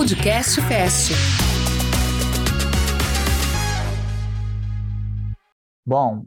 Podcast 0.00 0.62
Fest. 0.62 1.12
Bom, 5.84 6.24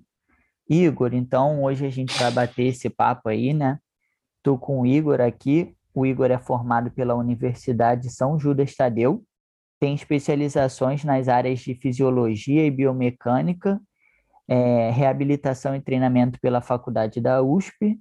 Igor, 0.69 1.15
então 1.15 1.63
hoje 1.63 1.83
a 1.83 1.89
gente 1.89 2.15
vai 2.19 2.29
bater 2.29 2.67
esse 2.67 2.87
papo 2.87 3.29
aí, 3.29 3.51
né? 3.51 3.79
Estou 4.37 4.59
com 4.59 4.81
o 4.81 4.85
Igor 4.85 5.19
aqui. 5.19 5.75
O 5.91 6.05
Igor 6.05 6.29
é 6.29 6.37
formado 6.37 6.91
pela 6.91 7.15
Universidade 7.15 8.11
São 8.11 8.39
Judas 8.39 8.75
Tadeu, 8.75 9.23
tem 9.79 9.95
especializações 9.95 11.03
nas 11.03 11.27
áreas 11.27 11.59
de 11.61 11.73
fisiologia 11.73 12.63
e 12.67 12.69
biomecânica, 12.69 13.81
é, 14.47 14.91
reabilitação 14.91 15.75
e 15.75 15.81
treinamento 15.81 16.39
pela 16.39 16.61
Faculdade 16.61 17.19
da 17.19 17.41
USP, 17.41 17.99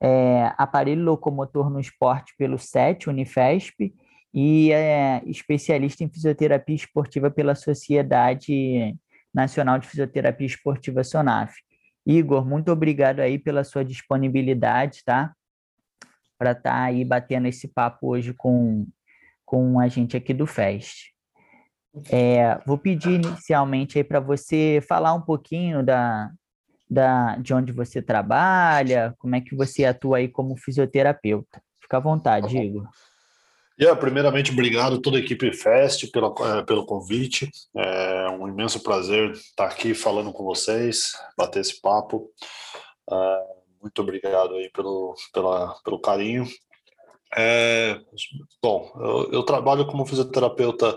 é, 0.00 0.52
aparelho 0.58 1.04
locomotor 1.04 1.70
no 1.70 1.78
esporte 1.78 2.34
pelo 2.36 2.58
SET, 2.58 3.08
Unifesp, 3.08 3.94
e 4.32 4.72
é 4.72 5.22
especialista 5.26 6.02
em 6.02 6.08
fisioterapia 6.08 6.74
esportiva 6.74 7.30
pela 7.30 7.54
Sociedade 7.54 8.96
Nacional 9.32 9.78
de 9.78 9.86
Fisioterapia 9.86 10.46
Esportiva 10.46 11.04
SONAF. 11.04 11.54
Igor, 12.06 12.44
muito 12.46 12.72
obrigado 12.72 13.20
aí 13.20 13.38
pela 13.38 13.62
sua 13.62 13.84
disponibilidade, 13.84 15.04
tá? 15.04 15.32
Para 16.38 16.52
estar 16.52 16.70
tá 16.70 16.82
aí 16.84 17.04
batendo 17.04 17.46
esse 17.46 17.68
papo 17.68 18.08
hoje 18.08 18.32
com, 18.32 18.86
com 19.44 19.78
a 19.78 19.86
gente 19.88 20.16
aqui 20.16 20.34
do 20.34 20.46
FEST. 20.46 21.12
É, 22.10 22.58
vou 22.66 22.78
pedir 22.78 23.12
inicialmente 23.12 23.98
aí 23.98 24.04
para 24.04 24.18
você 24.18 24.82
falar 24.88 25.12
um 25.12 25.20
pouquinho 25.20 25.84
da, 25.84 26.30
da, 26.90 27.36
de 27.36 27.52
onde 27.52 27.70
você 27.70 28.00
trabalha, 28.00 29.14
como 29.18 29.36
é 29.36 29.40
que 29.40 29.54
você 29.54 29.84
atua 29.84 30.16
aí 30.16 30.28
como 30.28 30.56
fisioterapeuta. 30.56 31.62
Fica 31.80 31.98
à 31.98 32.00
vontade, 32.00 32.54
tá 32.54 32.64
Igor. 32.64 32.88
Yeah, 33.80 33.98
primeiramente, 33.98 34.52
obrigado 34.52 34.96
a 34.96 35.00
toda 35.00 35.16
a 35.16 35.20
equipe 35.20 35.52
Fest 35.52 36.10
pela, 36.12 36.32
é, 36.58 36.62
pelo 36.62 36.84
convite. 36.86 37.50
É 37.74 38.28
um 38.30 38.46
imenso 38.46 38.82
prazer 38.82 39.32
estar 39.32 39.66
aqui 39.66 39.94
falando 39.94 40.32
com 40.32 40.44
vocês, 40.44 41.12
bater 41.36 41.60
esse 41.60 41.80
papo. 41.80 42.30
É, 43.10 43.46
muito 43.82 44.02
obrigado 44.02 44.54
aí 44.54 44.70
pelo, 44.70 45.14
pela, 45.32 45.74
pelo 45.84 46.00
carinho. 46.00 46.46
É, 47.36 47.98
bom, 48.62 48.92
eu, 48.96 49.32
eu 49.32 49.42
trabalho 49.42 49.86
como 49.86 50.04
fisioterapeuta 50.04 50.96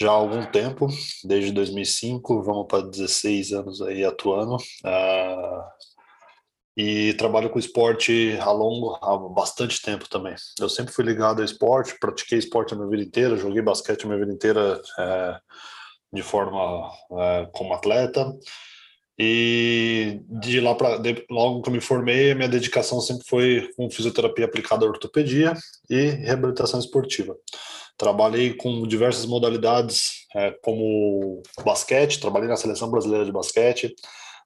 já 0.00 0.08
há 0.08 0.14
algum 0.14 0.44
tempo, 0.46 0.88
desde 1.22 1.52
2005, 1.52 2.42
vamos 2.42 2.66
para 2.66 2.88
16 2.88 3.52
anos 3.52 3.82
aí 3.82 4.04
atuando. 4.04 4.56
Uh, 4.56 5.62
e 6.76 7.12
trabalho 7.14 7.50
com 7.50 7.58
esporte 7.58 8.36
a 8.40 8.50
longo, 8.50 8.98
há 9.02 9.16
bastante 9.16 9.80
tempo 9.82 10.08
também. 10.08 10.34
Eu 10.58 10.68
sempre 10.68 10.92
fui 10.92 11.04
ligado 11.04 11.40
ao 11.40 11.44
esporte, 11.44 11.98
pratiquei 12.00 12.38
esporte 12.38 12.72
a 12.72 12.76
minha 12.76 12.88
vida 12.88 13.02
inteira, 13.02 13.36
joguei 13.36 13.60
basquete 13.60 14.04
a 14.04 14.06
minha 14.06 14.18
vida 14.18 14.32
inteira 14.32 14.80
é, 14.98 15.36
de 16.12 16.22
forma 16.22 16.90
é, 17.18 17.48
como 17.52 17.74
atleta. 17.74 18.32
E 19.18 20.20
de 20.26 20.60
lá 20.60 20.74
para 20.74 21.00
logo 21.30 21.60
que 21.60 21.68
eu 21.68 21.72
me 21.72 21.80
formei, 21.80 22.32
a 22.32 22.34
minha 22.34 22.48
dedicação 22.48 23.00
sempre 23.00 23.26
foi 23.28 23.70
com 23.76 23.90
fisioterapia 23.90 24.46
aplicada 24.46 24.86
à 24.86 24.88
ortopedia 24.88 25.52
e 25.90 26.06
reabilitação 26.10 26.80
esportiva. 26.80 27.36
Trabalhei 27.98 28.54
com 28.54 28.86
diversas 28.86 29.26
modalidades, 29.26 30.26
é, 30.34 30.50
como 30.62 31.42
basquete, 31.62 32.18
trabalhei 32.18 32.48
na 32.48 32.56
seleção 32.56 32.90
brasileira 32.90 33.26
de 33.26 33.30
basquete, 33.30 33.94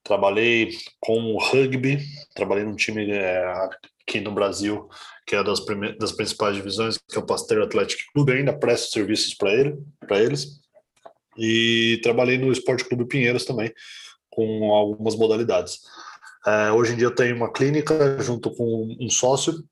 trabalhei 0.06 0.70
com 1.00 1.36
rugby, 1.36 1.98
trabalhei 2.34 2.64
num 2.64 2.76
time 2.76 3.10
é, 3.10 3.44
aqui 4.02 4.20
no 4.20 4.32
Brasil, 4.32 4.88
que 5.26 5.34
é 5.34 5.42
das, 5.42 5.58
das 5.98 6.12
principais 6.12 6.54
divisões, 6.54 6.96
que 6.96 7.18
é 7.18 7.20
o 7.20 7.26
Pasteur 7.26 7.64
Athletic 7.64 7.98
Clube, 8.14 8.32
ainda 8.32 8.56
presto 8.56 8.92
serviços 8.92 9.34
para 9.34 9.52
ele, 9.52 9.76
eles. 10.10 10.60
E 11.36 12.00
trabalhei 12.02 12.38
no 12.38 12.52
Esporte 12.52 12.84
Clube 12.84 13.06
Pinheiros 13.06 13.44
também, 13.44 13.72
com 14.30 14.72
algumas 14.72 15.16
modalidades. 15.16 15.80
É, 16.46 16.70
hoje 16.70 16.92
em 16.92 16.96
dia 16.96 17.08
eu 17.08 17.14
tenho 17.14 17.34
uma 17.34 17.52
clínica 17.52 18.16
junto 18.20 18.54
com 18.54 18.96
um 19.00 19.10
sócio, 19.10 19.64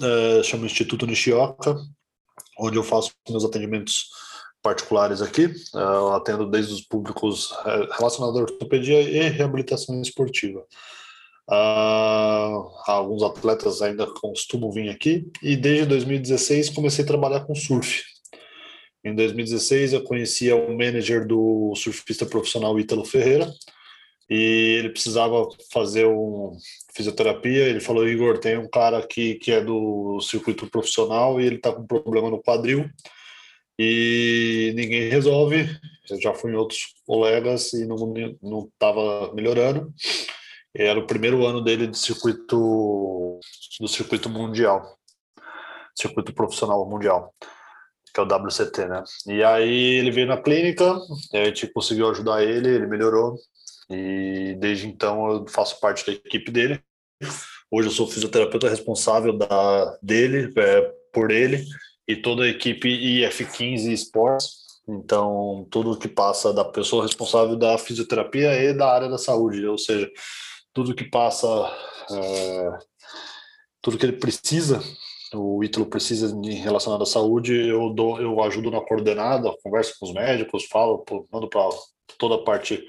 é, 0.00 0.42
chama 0.42 0.64
Instituto 0.64 1.06
Nishioka, 1.06 1.76
onde 2.58 2.78
eu 2.78 2.82
faço 2.82 3.12
meus 3.28 3.44
atendimentos 3.44 4.08
particulares 4.62 5.20
aqui. 5.20 5.52
Eu 5.74 6.12
atendo 6.12 6.48
desde 6.48 6.72
os 6.72 6.80
públicos 6.80 7.50
uh, 7.50 7.88
relacionados 7.98 8.38
à 8.38 8.42
ortopedia 8.42 9.00
e 9.00 9.28
reabilitação 9.28 10.00
esportiva. 10.00 10.64
Uh, 11.50 12.70
alguns 12.86 13.22
atletas 13.22 13.82
ainda 13.82 14.06
costumam 14.06 14.70
vir 14.70 14.88
aqui 14.88 15.28
e 15.42 15.56
desde 15.56 15.86
2016 15.86 16.70
comecei 16.70 17.04
a 17.04 17.06
trabalhar 17.06 17.40
com 17.40 17.54
surf. 17.54 18.04
Em 19.04 19.14
2016 19.14 19.92
eu 19.92 20.04
conhecia 20.04 20.54
o 20.54 20.70
manager 20.78 21.26
do 21.26 21.74
surfista 21.74 22.24
profissional 22.24 22.78
Ítalo 22.78 23.04
Ferreira 23.04 23.52
e 24.30 24.76
ele 24.78 24.90
precisava 24.90 25.48
fazer 25.72 26.06
um 26.06 26.56
fisioterapia. 26.94 27.64
Ele 27.68 27.80
falou: 27.80 28.08
Igor, 28.08 28.38
tem 28.38 28.56
um 28.56 28.68
cara 28.68 28.98
aqui 28.98 29.34
que 29.34 29.50
é 29.50 29.60
do 29.60 30.20
circuito 30.20 30.68
profissional 30.68 31.40
e 31.40 31.46
ele 31.46 31.56
está 31.56 31.72
com 31.72 31.84
problema 31.84 32.30
no 32.30 32.40
quadril 32.40 32.88
e 33.78 34.72
ninguém 34.74 35.08
resolve. 35.08 35.68
Eu 36.10 36.20
já 36.20 36.34
fui 36.34 36.52
em 36.52 36.56
outros 36.56 36.94
colegas 37.06 37.72
e 37.72 37.86
não 37.86 38.68
estava 38.72 39.32
melhorando. 39.34 39.92
Era 40.74 40.98
o 40.98 41.06
primeiro 41.06 41.46
ano 41.46 41.60
dele 41.60 41.86
de 41.86 41.98
circuito 41.98 43.38
do 43.80 43.88
circuito 43.88 44.28
mundial, 44.28 44.96
circuito 45.94 46.32
profissional 46.32 46.88
mundial, 46.88 47.34
que 48.12 48.18
é 48.18 48.22
o 48.22 48.26
WCT, 48.26 48.86
né? 48.86 49.04
E 49.26 49.42
aí 49.44 49.98
ele 49.98 50.10
veio 50.10 50.26
na 50.26 50.40
clínica, 50.40 50.96
a 51.34 51.44
gente 51.44 51.66
conseguiu 51.68 52.08
ajudar 52.10 52.42
ele, 52.42 52.68
ele 52.68 52.86
melhorou 52.86 53.36
e 53.90 54.56
desde 54.58 54.86
então 54.86 55.30
eu 55.30 55.48
faço 55.48 55.78
parte 55.80 56.06
da 56.06 56.12
equipe 56.12 56.50
dele. 56.50 56.82
Hoje 57.70 57.88
eu 57.88 57.92
sou 57.92 58.06
fisioterapeuta 58.06 58.68
responsável 58.68 59.36
da 59.36 59.98
dele, 60.02 60.52
é, 60.56 60.92
por 61.12 61.30
ele 61.30 61.64
e 62.12 62.22
toda 62.22 62.44
a 62.44 62.48
equipe 62.48 62.88
IF15 62.88 63.92
Sports. 63.92 64.62
Então, 64.88 65.66
tudo 65.70 65.98
que 65.98 66.08
passa 66.08 66.52
da 66.52 66.64
pessoa 66.64 67.04
responsável 67.04 67.56
da 67.56 67.78
fisioterapia 67.78 68.52
e 68.62 68.74
da 68.74 68.92
área 68.92 69.08
da 69.08 69.18
saúde, 69.18 69.64
ou 69.64 69.78
seja, 69.78 70.10
tudo 70.72 70.94
que 70.94 71.04
passa, 71.04 71.46
é, 72.10 72.78
tudo 73.80 73.96
que 73.96 74.04
ele 74.04 74.16
precisa, 74.16 74.82
o 75.34 75.62
Ítalo 75.62 75.86
precisa 75.86 76.34
em 76.34 76.54
relacionado 76.54 77.02
à 77.02 77.06
saúde, 77.06 77.54
eu 77.54 77.90
dou, 77.90 78.20
eu 78.20 78.42
ajudo 78.42 78.70
na 78.70 78.80
coordenada, 78.80 79.54
converso 79.62 79.94
com 79.98 80.06
os 80.06 80.12
médicos, 80.12 80.64
falo, 80.64 81.04
mando 81.32 81.48
para 81.48 81.68
toda 82.18 82.34
a 82.34 82.42
parte 82.42 82.84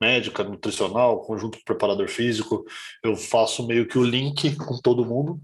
médica, 0.00 0.44
nutricional, 0.44 1.22
conjunto 1.22 1.58
preparador 1.64 2.08
físico, 2.08 2.64
eu 3.02 3.16
faço 3.16 3.66
meio 3.66 3.86
que 3.86 3.98
o 3.98 4.04
link 4.04 4.54
com 4.56 4.78
todo 4.80 5.06
mundo. 5.06 5.40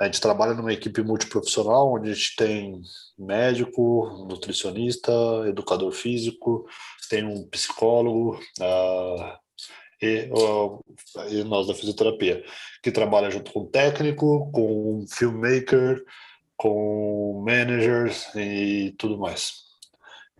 A 0.00 0.06
gente 0.06 0.20
trabalha 0.20 0.54
numa 0.54 0.72
equipe 0.72 1.02
multiprofissional, 1.02 1.94
onde 1.94 2.10
a 2.10 2.14
gente 2.14 2.34
tem 2.36 2.82
médico, 3.18 4.26
nutricionista, 4.28 5.12
educador 5.46 5.92
físico, 5.92 6.66
tem 7.08 7.24
um 7.24 7.46
psicólogo 7.48 8.38
uh, 8.60 9.38
e, 10.02 10.28
uh, 10.32 10.84
e, 11.28 11.44
nós 11.44 11.66
da 11.66 11.74
fisioterapia, 11.74 12.44
que 12.82 12.90
trabalha 12.90 13.30
junto 13.30 13.52
com 13.52 13.66
técnico, 13.66 14.50
com 14.52 15.04
filmmaker, 15.08 16.02
com 16.56 17.42
managers 17.46 18.26
e 18.34 18.94
tudo 18.98 19.18
mais. 19.18 19.64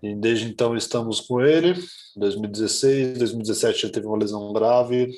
E 0.02 0.14
desde 0.14 0.46
então 0.46 0.76
estamos 0.76 1.20
com 1.20 1.40
ele. 1.40 1.74
2016, 2.16 3.18
2017 3.18 3.86
ele 3.86 3.92
teve 3.92 4.06
uma 4.06 4.18
lesão 4.18 4.52
grave. 4.52 5.10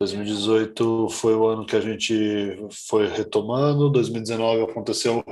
2018 0.00 1.08
foi 1.08 1.34
o 1.34 1.46
ano 1.46 1.66
que 1.66 1.74
a 1.74 1.80
gente 1.80 2.56
foi 2.88 3.08
retomando. 3.08 3.90
2019 3.90 4.70
aconteceu 4.70 5.24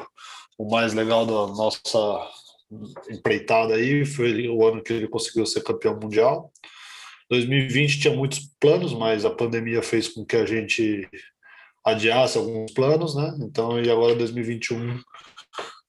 o 0.58 0.68
mais 0.68 0.92
legal 0.92 1.24
da 1.24 1.54
nossa 1.54 2.28
empreitada 3.08 3.74
aí, 3.74 4.04
foi 4.04 4.48
o 4.48 4.66
ano 4.66 4.82
que 4.82 4.92
ele 4.92 5.08
conseguiu 5.08 5.46
ser 5.46 5.62
campeão 5.62 5.98
mundial. 5.98 6.50
2020 7.30 8.00
tinha 8.00 8.14
muitos 8.14 8.40
planos, 8.58 8.92
mas 8.92 9.24
a 9.24 9.30
pandemia 9.30 9.82
fez 9.82 10.08
com 10.08 10.24
que 10.24 10.36
a 10.36 10.44
gente 10.44 11.08
adiasse 11.84 12.36
alguns 12.36 12.72
planos, 12.72 13.14
né? 13.14 13.36
Então, 13.40 13.80
e 13.80 13.88
agora 13.88 14.16
2021 14.16 15.00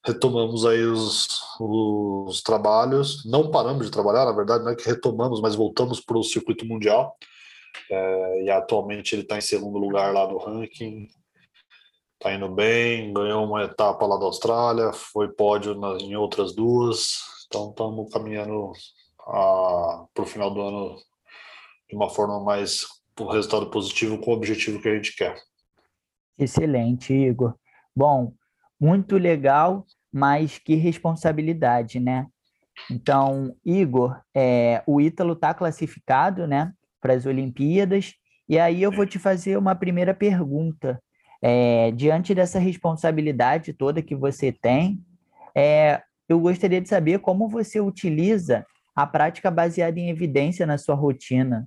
retomamos 0.06 0.66
aí 0.66 0.84
os, 0.84 1.28
os 1.60 2.42
trabalhos, 2.44 3.26
não 3.26 3.50
paramos 3.50 3.88
de 3.88 3.92
trabalhar, 3.92 4.26
na 4.26 4.32
verdade, 4.32 4.64
não 4.64 4.72
é 4.72 4.76
que 4.76 4.88
retomamos, 4.88 5.42
mas 5.42 5.56
voltamos 5.56 6.00
para 6.00 6.18
o 6.18 6.24
circuito 6.24 6.66
mundial. 6.66 7.18
É, 7.90 8.44
e 8.44 8.50
atualmente 8.50 9.16
ele 9.16 9.24
está 9.24 9.38
em 9.38 9.42
segundo 9.42 9.78
lugar 9.78 10.14
lá 10.14 10.28
no 10.28 10.38
ranking, 10.38 11.08
está 12.14 12.34
indo 12.34 12.50
bem, 12.50 13.14
ganhou 13.14 13.46
uma 13.46 13.64
etapa 13.64 14.06
lá 14.06 14.18
da 14.18 14.26
Austrália, 14.26 14.92
foi 14.94 15.30
pódio 15.30 15.76
na, 15.76 15.98
em 15.98 16.16
outras 16.16 16.54
duas, 16.54 17.20
então 17.48 17.70
estamos 17.70 18.12
caminhando 18.12 18.72
para 19.18 20.24
o 20.24 20.26
final 20.26 20.54
do 20.54 20.62
ano 20.62 20.96
de 21.90 21.96
uma 21.96 22.10
forma 22.10 22.40
mais 22.44 22.86
um 23.20 23.28
resultado 23.28 23.70
positivo 23.70 24.20
com 24.20 24.32
o 24.32 24.34
objetivo 24.34 24.82
que 24.82 24.90
a 24.90 24.96
gente 24.96 25.16
quer. 25.16 25.36
Excelente, 26.38 27.14
Igor. 27.14 27.56
Bom, 27.96 28.34
muito 28.80 29.18
legal 29.18 29.86
mas 30.12 30.58
que 30.58 30.76
responsabilidade, 30.76 32.00
né? 32.00 32.28
Então, 32.90 33.56
Igor, 33.66 34.20
é, 34.36 34.84
o 34.86 35.02
Ítalo 35.02 35.34
está 35.34 35.54
classificado, 35.54 36.48
né, 36.48 36.74
para 37.08 37.14
as 37.14 37.26
Olimpíadas, 37.26 38.16
e 38.50 38.60
aí 38.60 38.84
eu 38.84 38.92
vou 38.92 39.06
te 39.06 39.18
fazer 39.18 39.58
uma 39.58 39.74
primeira 39.74 40.14
pergunta. 40.14 41.02
É, 41.42 41.92
diante 41.92 42.36
dessa 42.36 42.60
responsabilidade 42.60 43.72
toda 43.72 44.02
que 44.02 44.16
você 44.16 44.52
tem, 44.52 45.00
é, 45.56 46.02
eu 46.28 46.38
gostaria 46.40 46.82
de 46.82 46.90
saber 46.90 47.20
como 47.20 47.48
você 47.48 47.80
utiliza 47.80 48.66
a 48.94 49.08
prática 49.08 49.50
baseada 49.50 49.98
em 50.00 50.10
evidência 50.10 50.66
na 50.66 50.78
sua 50.78 50.96
rotina. 50.96 51.66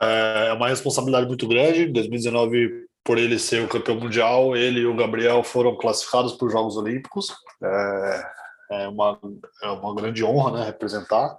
É, 0.00 0.48
é 0.48 0.52
uma 0.52 0.68
responsabilidade 0.68 1.26
muito 1.26 1.48
grande. 1.48 1.84
Em 1.84 1.92
2019, 1.92 2.86
por 3.02 3.16
ele 3.16 3.38
ser 3.38 3.62
o 3.62 3.68
campeão 3.68 3.98
mundial, 3.98 4.54
ele 4.54 4.80
e 4.80 4.86
o 4.86 4.96
Gabriel 4.96 5.42
foram 5.42 5.76
classificados 5.76 6.34
para 6.34 6.46
os 6.46 6.52
Jogos 6.52 6.76
Olímpicos. 6.76 7.28
É, 7.62 8.41
é 8.72 8.88
uma, 8.88 9.18
é 9.62 9.68
uma 9.68 9.94
grande 9.94 10.24
honra 10.24 10.58
né, 10.58 10.64
representar 10.64 11.38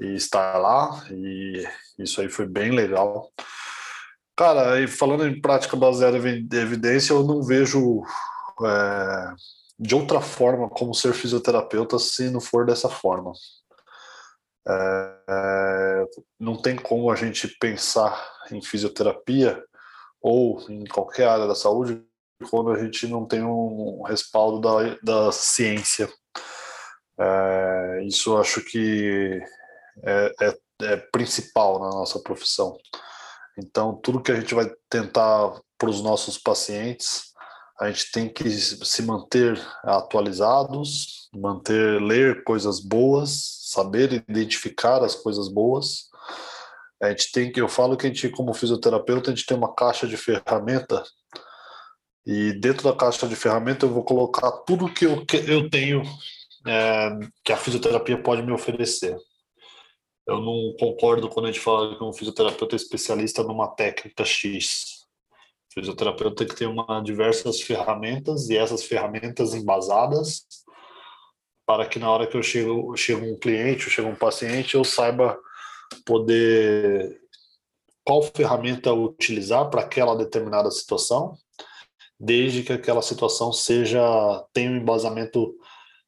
e 0.00 0.14
estar 0.14 0.58
lá, 0.58 1.04
e 1.10 1.64
isso 1.98 2.20
aí 2.20 2.28
foi 2.28 2.46
bem 2.46 2.70
legal. 2.72 3.30
Cara, 4.36 4.80
e 4.80 4.88
falando 4.88 5.26
em 5.26 5.40
prática 5.40 5.76
baseada 5.76 6.16
em 6.16 6.48
evidência, 6.52 7.12
eu 7.12 7.22
não 7.22 7.42
vejo 7.42 8.02
é, 8.64 9.34
de 9.78 9.94
outra 9.94 10.20
forma 10.20 10.68
como 10.68 10.94
ser 10.94 11.12
fisioterapeuta 11.12 11.98
se 11.98 12.30
não 12.30 12.40
for 12.40 12.66
dessa 12.66 12.88
forma. 12.88 13.32
É, 14.66 15.16
é 15.28 16.04
não 16.40 16.56
tem 16.60 16.76
como 16.76 17.10
a 17.10 17.16
gente 17.16 17.48
pensar 17.58 18.30
em 18.50 18.60
fisioterapia 18.62 19.62
ou 20.20 20.60
em 20.70 20.84
qualquer 20.84 21.28
área 21.28 21.46
da 21.46 21.54
saúde 21.54 22.02
quando 22.50 22.70
a 22.70 22.82
gente 22.82 23.06
não 23.06 23.26
tem 23.26 23.42
um 23.42 24.02
respaldo 24.02 24.60
da, 24.60 24.98
da 25.02 25.32
ciência. 25.32 26.08
É, 27.18 28.02
isso 28.04 28.36
acho 28.36 28.62
que 28.64 29.40
é, 30.02 30.32
é, 30.40 30.58
é, 30.82 30.96
principal 30.96 31.78
na 31.78 31.90
nossa 31.90 32.18
profissão. 32.20 32.76
Então, 33.58 33.94
tudo 34.02 34.22
que 34.22 34.32
a 34.32 34.40
gente 34.40 34.54
vai 34.54 34.70
tentar 34.88 35.60
para 35.78 35.90
os 35.90 36.02
nossos 36.02 36.38
pacientes, 36.38 37.32
a 37.78 37.90
gente 37.90 38.10
tem 38.12 38.28
que 38.28 38.48
se 38.50 39.02
manter 39.02 39.60
atualizados, 39.82 41.28
manter, 41.34 42.00
ler 42.00 42.44
coisas 42.44 42.80
boas, 42.80 43.58
saber 43.72 44.24
identificar 44.28 45.02
as 45.02 45.14
coisas 45.14 45.48
boas. 45.48 46.10
A 47.02 47.10
gente 47.10 47.32
tem 47.32 47.50
que, 47.50 47.60
eu 47.60 47.68
falo 47.68 47.96
que 47.96 48.06
a 48.06 48.08
gente, 48.08 48.28
como 48.28 48.54
fisioterapeuta, 48.54 49.30
a 49.30 49.34
gente 49.34 49.46
tem 49.46 49.56
uma 49.56 49.74
caixa 49.74 50.06
de 50.06 50.16
ferramenta 50.16 51.02
e 52.24 52.52
dentro 52.52 52.84
da 52.84 52.96
caixa 52.96 53.26
de 53.26 53.34
ferramenta 53.34 53.84
eu 53.84 53.90
vou 53.90 54.04
colocar 54.04 54.50
tudo 54.64 54.92
que 54.92 55.04
eu, 55.04 55.26
que 55.26 55.36
eu 55.38 55.68
tenho 55.68 56.02
é, 56.66 57.10
que 57.44 57.52
a 57.52 57.56
fisioterapia 57.56 58.20
pode 58.22 58.42
me 58.42 58.52
oferecer. 58.52 59.16
Eu 60.26 60.40
não 60.40 60.74
concordo 60.78 61.28
quando 61.28 61.46
a 61.46 61.52
gente 61.52 61.60
fala 61.62 61.96
que 61.96 62.04
um 62.04 62.12
fisioterapeuta 62.12 62.74
é 62.74 62.76
especialista 62.76 63.42
numa 63.42 63.68
técnica 63.68 64.24
X. 64.24 65.06
O 65.70 65.74
fisioterapeuta 65.74 66.36
tem 66.36 66.46
que 66.46 66.54
ter 66.54 66.66
uma, 66.66 67.00
diversas 67.00 67.60
ferramentas 67.60 68.48
e 68.48 68.56
essas 68.56 68.84
ferramentas 68.84 69.54
embasadas 69.54 70.46
para 71.66 71.86
que 71.86 71.98
na 71.98 72.10
hora 72.10 72.26
que 72.26 72.36
eu 72.36 72.42
chego, 72.42 72.96
chego 72.96 73.24
um 73.24 73.38
cliente, 73.38 73.84
eu 73.84 73.90
chego 73.90 74.08
um 74.08 74.14
paciente, 74.14 74.74
eu 74.74 74.84
saiba 74.84 75.38
poder 76.04 77.20
qual 78.04 78.22
ferramenta 78.22 78.92
utilizar 78.92 79.70
para 79.70 79.82
aquela 79.82 80.16
determinada 80.16 80.70
situação, 80.70 81.36
desde 82.18 82.62
que 82.62 82.72
aquela 82.72 83.02
situação 83.02 83.52
seja 83.52 84.00
tenha 84.52 84.70
um 84.70 84.76
embasamento 84.76 85.54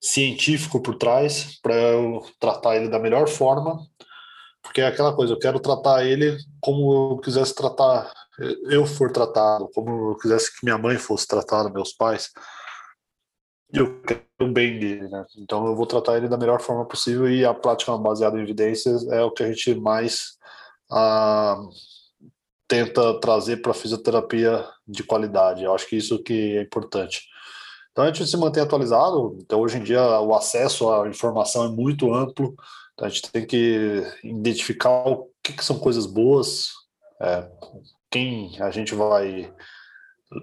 científico 0.04 0.82
por 0.82 0.96
trás 0.96 1.58
para 1.62 1.74
eu 1.74 2.22
tratar 2.38 2.76
ele 2.76 2.90
da 2.90 2.98
melhor 2.98 3.26
forma, 3.26 3.78
porque 4.62 4.82
é 4.82 4.86
aquela 4.86 5.14
coisa, 5.16 5.32
eu 5.32 5.38
quero 5.38 5.58
tratar 5.58 6.04
ele 6.04 6.36
como 6.60 7.12
eu 7.14 7.18
quisesse 7.18 7.54
tratar, 7.54 8.12
eu 8.68 8.84
for 8.84 9.10
tratado, 9.10 9.70
como 9.74 10.10
eu 10.10 10.16
quisesse 10.16 10.52
que 10.52 10.64
minha 10.64 10.76
mãe 10.76 10.98
fosse 10.98 11.26
tratada, 11.26 11.70
meus 11.70 11.94
pais. 11.94 12.30
Eu 13.72 14.02
quero 14.02 14.22
o 14.40 14.52
bem 14.52 14.78
dele, 14.78 15.08
né? 15.08 15.24
Então 15.38 15.66
eu 15.66 15.74
vou 15.74 15.86
tratar 15.86 16.18
ele 16.18 16.28
da 16.28 16.36
melhor 16.36 16.60
forma 16.60 16.84
possível 16.86 17.28
e 17.30 17.44
a 17.44 17.54
prática 17.54 17.96
baseada 17.96 18.38
em 18.38 18.42
evidências 18.42 19.06
é 19.08 19.22
o 19.22 19.30
que 19.30 19.42
a 19.42 19.48
gente 19.48 19.74
mais 19.74 20.36
ah, 20.90 21.56
tenta 22.68 23.18
trazer 23.20 23.62
para 23.62 23.70
a 23.70 23.74
fisioterapia 23.74 24.68
de 24.86 25.02
qualidade. 25.02 25.64
Eu 25.64 25.74
acho 25.74 25.88
que 25.88 25.96
isso 25.96 26.22
que 26.22 26.58
é 26.58 26.62
importante. 26.62 27.22
Então 27.94 28.02
a 28.02 28.06
gente 28.08 28.26
se 28.26 28.36
mantém 28.36 28.60
atualizado. 28.60 29.38
Então 29.40 29.60
hoje 29.60 29.78
em 29.78 29.84
dia 29.84 30.02
o 30.20 30.34
acesso 30.34 30.90
à 30.90 31.08
informação 31.08 31.64
é 31.64 31.68
muito 31.68 32.12
amplo. 32.12 32.56
Então 32.92 33.06
a 33.06 33.08
gente 33.08 33.30
tem 33.30 33.46
que 33.46 34.02
identificar 34.24 34.90
o 35.08 35.30
que, 35.40 35.52
que 35.52 35.64
são 35.64 35.78
coisas 35.78 36.04
boas, 36.04 36.72
é, 37.20 37.48
quem 38.10 38.60
a 38.60 38.72
gente 38.72 38.96
vai, 38.96 39.54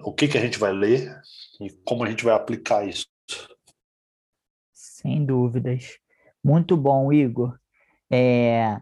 o 0.02 0.14
que 0.14 0.28
que 0.28 0.38
a 0.38 0.40
gente 0.40 0.58
vai 0.58 0.72
ler 0.72 1.14
e 1.60 1.70
como 1.84 2.04
a 2.04 2.10
gente 2.10 2.24
vai 2.24 2.32
aplicar 2.32 2.88
isso. 2.88 3.06
Sem 4.72 5.22
dúvidas. 5.26 5.98
Muito 6.42 6.74
bom, 6.74 7.12
Igor. 7.12 7.58
É, 8.10 8.80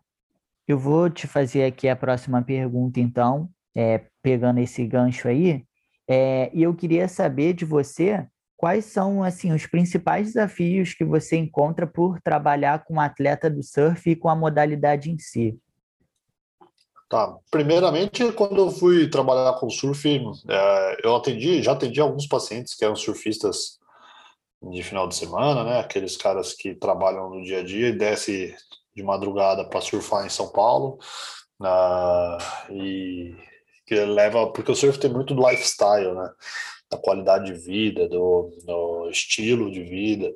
eu 0.69 0.79
vou 0.79 1.11
te 1.11 1.27
fazer 1.27 1.65
aqui 1.65 1.89
a 1.89 1.97
próxima 1.97 2.41
pergunta, 2.41 3.01
então, 3.01 3.51
é, 3.75 4.07
pegando 4.23 4.61
esse 4.61 4.87
gancho 4.87 5.27
aí. 5.27 5.65
É, 6.09 6.51
e 6.55 6.63
eu 6.63 6.73
queria 6.73 7.09
saber 7.09 7.55
de 7.55 7.65
você 7.65 8.29
quais 8.61 8.85
são 8.85 9.23
assim 9.23 9.55
os 9.55 9.67
principais 9.67 10.27
desafios 10.27 10.93
que 10.93 11.03
você 11.03 11.35
encontra 11.35 11.87
por 11.87 12.21
trabalhar 12.21 12.85
com 12.85 12.97
um 12.97 13.01
atleta 13.01 13.49
do 13.49 13.63
surf 13.63 14.11
e 14.11 14.15
com 14.15 14.29
a 14.29 14.37
modalidade 14.37 15.11
em 15.11 15.19
si? 15.19 15.59
Tá. 17.09 17.39
Primeiramente, 17.51 18.31
quando 18.33 18.59
eu 18.59 18.71
fui 18.71 19.09
trabalhar 19.09 19.55
com 19.55 19.71
surf, 19.71 20.07
é, 20.47 21.01
eu 21.03 21.17
atendi, 21.17 21.63
já 21.63 21.73
atendi 21.73 22.03
alguns 22.03 22.27
pacientes 22.27 22.75
que 22.75 22.85
eram 22.85 22.95
surfistas 22.95 23.81
de 24.63 24.83
final 24.83 25.09
de 25.09 25.15
semana, 25.15 25.65
né? 25.65 25.81
Aqueles 25.81 26.19
caras 26.19 26.53
que 26.53 26.75
trabalham 26.75 27.31
no 27.31 27.43
dia 27.43 27.61
a 27.61 27.65
dia 27.65 27.89
e 27.89 27.97
desce 27.97 28.55
de 28.95 29.03
madrugada 29.03 29.65
para 29.65 29.81
surfar 29.81 30.27
em 30.27 30.29
São 30.29 30.49
Paulo. 30.49 30.99
Uh, 31.59 32.73
e 32.75 33.35
que 33.87 33.95
leva, 34.05 34.53
porque 34.53 34.71
o 34.71 34.77
surf 34.77 34.99
tem 34.99 35.11
muito 35.11 35.35
do 35.35 35.49
lifestyle, 35.49 36.15
né? 36.15 36.31
Da 36.91 36.99
qualidade 36.99 37.47
de 37.47 37.61
vida, 37.61 38.09
do, 38.09 38.51
do 38.65 39.09
estilo 39.11 39.71
de 39.71 39.83
vida. 39.83 40.33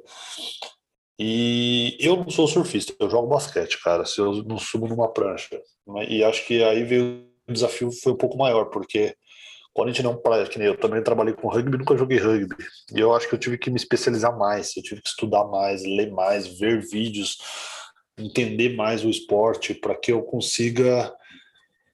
E 1.18 1.96
eu 2.00 2.16
não 2.16 2.30
sou 2.30 2.46
surfista, 2.48 2.94
eu 2.98 3.10
jogo 3.10 3.28
basquete, 3.28 3.80
cara. 3.82 4.04
Se 4.04 4.20
eu 4.20 4.42
não 4.44 4.58
subo 4.58 4.88
numa 4.88 5.12
prancha. 5.12 5.60
E 6.08 6.24
acho 6.24 6.46
que 6.46 6.62
aí 6.62 6.84
veio 6.84 7.24
o 7.48 7.52
desafio 7.52 7.90
foi 7.92 8.12
um 8.12 8.16
pouco 8.16 8.38
maior, 8.38 8.66
porque 8.66 9.14
quando 9.72 9.88
a 9.88 9.92
gente 9.92 10.02
não 10.02 10.20
que 10.48 10.58
nem 10.58 10.68
eu 10.68 10.78
também 10.78 11.02
trabalhei 11.02 11.34
com 11.34 11.48
rugby, 11.48 11.76
nunca 11.76 11.96
joguei 11.96 12.18
rugby. 12.18 12.54
E 12.94 13.00
eu 13.00 13.14
acho 13.14 13.28
que 13.28 13.34
eu 13.34 13.38
tive 13.38 13.58
que 13.58 13.70
me 13.70 13.76
especializar 13.76 14.36
mais, 14.38 14.74
eu 14.76 14.82
tive 14.82 15.02
que 15.02 15.08
estudar 15.08 15.44
mais, 15.46 15.84
ler 15.84 16.10
mais, 16.10 16.46
ver 16.46 16.80
vídeos, 16.80 17.36
entender 18.16 18.76
mais 18.76 19.04
o 19.04 19.10
esporte 19.10 19.74
para 19.74 19.94
que 19.94 20.12
eu 20.12 20.22
consiga 20.22 21.12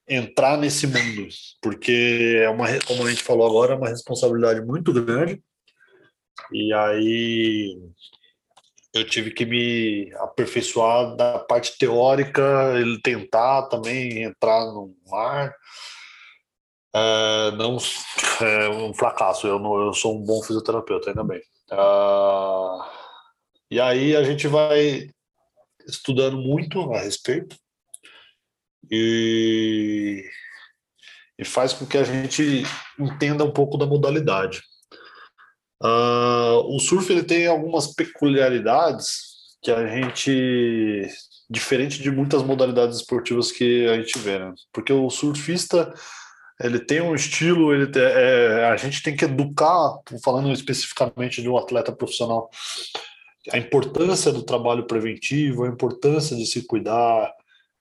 entrar 0.07 0.57
nesse 0.57 0.87
mundo, 0.87 1.27
porque 1.61 2.39
é 2.41 2.49
uma, 2.49 2.67
como 2.85 3.05
a 3.05 3.09
gente 3.09 3.23
falou 3.23 3.47
agora, 3.47 3.73
é 3.73 3.77
uma 3.77 3.89
responsabilidade 3.89 4.61
muito 4.61 4.91
grande. 4.93 5.41
E 6.51 6.73
aí 6.73 7.77
eu 8.93 9.05
tive 9.05 9.31
que 9.31 9.45
me 9.45 10.11
aperfeiçoar 10.15 11.15
da 11.15 11.39
parte 11.39 11.77
teórica, 11.77 12.73
ele 12.77 12.99
tentar 13.01 13.63
também 13.63 14.23
entrar 14.23 14.65
no 14.65 14.95
mar. 15.09 15.55
É, 16.93 17.51
não 17.51 17.77
é 18.41 18.69
um 18.69 18.93
fracasso, 18.93 19.47
eu, 19.47 19.59
não, 19.59 19.79
eu 19.79 19.93
sou 19.93 20.17
um 20.17 20.23
bom 20.23 20.41
fisioterapeuta, 20.43 21.09
ainda 21.09 21.23
bem. 21.23 21.41
Uh, 21.71 22.83
e 23.69 23.79
aí 23.79 24.13
a 24.13 24.23
gente 24.23 24.47
vai 24.47 25.09
estudando 25.87 26.37
muito 26.37 26.91
a 26.93 26.99
respeito 26.99 27.55
e, 28.91 30.23
e 31.39 31.45
faz 31.45 31.73
com 31.73 31.85
que 31.85 31.97
a 31.97 32.03
gente 32.03 32.63
entenda 32.99 33.45
um 33.45 33.51
pouco 33.51 33.77
da 33.77 33.85
modalidade. 33.85 34.61
Uh, 35.81 36.75
o 36.75 36.79
surf 36.79 37.11
ele 37.11 37.23
tem 37.23 37.47
algumas 37.47 37.87
peculiaridades 37.87 39.31
que 39.63 39.71
a 39.71 39.87
gente 39.87 41.07
diferente 41.49 42.01
de 42.01 42.09
muitas 42.09 42.43
modalidades 42.43 42.97
esportivas 42.97 43.51
que 43.51 43.87
a 43.87 43.95
gente 43.95 44.17
vê, 44.19 44.39
né? 44.39 44.53
Porque 44.71 44.93
o 44.93 45.09
surfista 45.09 45.93
ele 46.63 46.79
tem 46.79 47.01
um 47.01 47.15
estilo, 47.15 47.73
ele 47.73 47.87
tem, 47.87 48.03
é, 48.03 48.65
a 48.65 48.77
gente 48.77 49.01
tem 49.01 49.15
que 49.15 49.25
educar, 49.25 49.99
falando 50.23 50.51
especificamente 50.51 51.41
de 51.41 51.49
um 51.49 51.57
atleta 51.57 51.91
profissional, 51.91 52.49
a 53.51 53.57
importância 53.57 54.31
do 54.31 54.43
trabalho 54.43 54.85
preventivo, 54.85 55.63
a 55.63 55.67
importância 55.67 56.35
de 56.37 56.45
se 56.45 56.65
cuidar, 56.67 57.33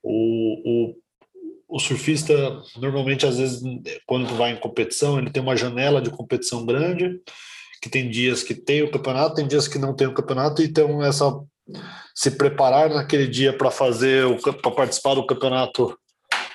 o, 0.03 0.91
o, 0.91 0.97
o 1.69 1.79
surfista, 1.79 2.35
normalmente, 2.77 3.27
às 3.27 3.39
vezes, 3.39 3.63
quando 4.07 4.35
vai 4.35 4.53
em 4.53 4.61
competição, 4.61 5.19
ele 5.19 5.31
tem 5.31 5.43
uma 5.43 5.57
janela 5.57 6.01
de 6.01 6.11
competição 6.11 6.65
grande, 6.65 7.21
que 7.81 7.89
tem 7.89 8.11
dias 8.11 8.43
que 8.43 8.55
tem 8.55 8.83
o 8.83 8.91
campeonato, 8.91 9.37
tem 9.37 9.47
dias 9.47 9.67
que 9.67 9.79
não 9.79 9.95
tem 9.95 10.07
o 10.07 10.15
campeonato, 10.15 10.63
então 10.63 11.03
essa 11.03 11.25
se 12.15 12.33
preparar 12.33 12.91
naquele 12.91 13.27
dia 13.27 13.57
para 13.57 13.71
fazer 13.71 14.27
para 14.61 14.71
participar 14.73 15.15
do 15.15 15.25
campeonato 15.25 15.97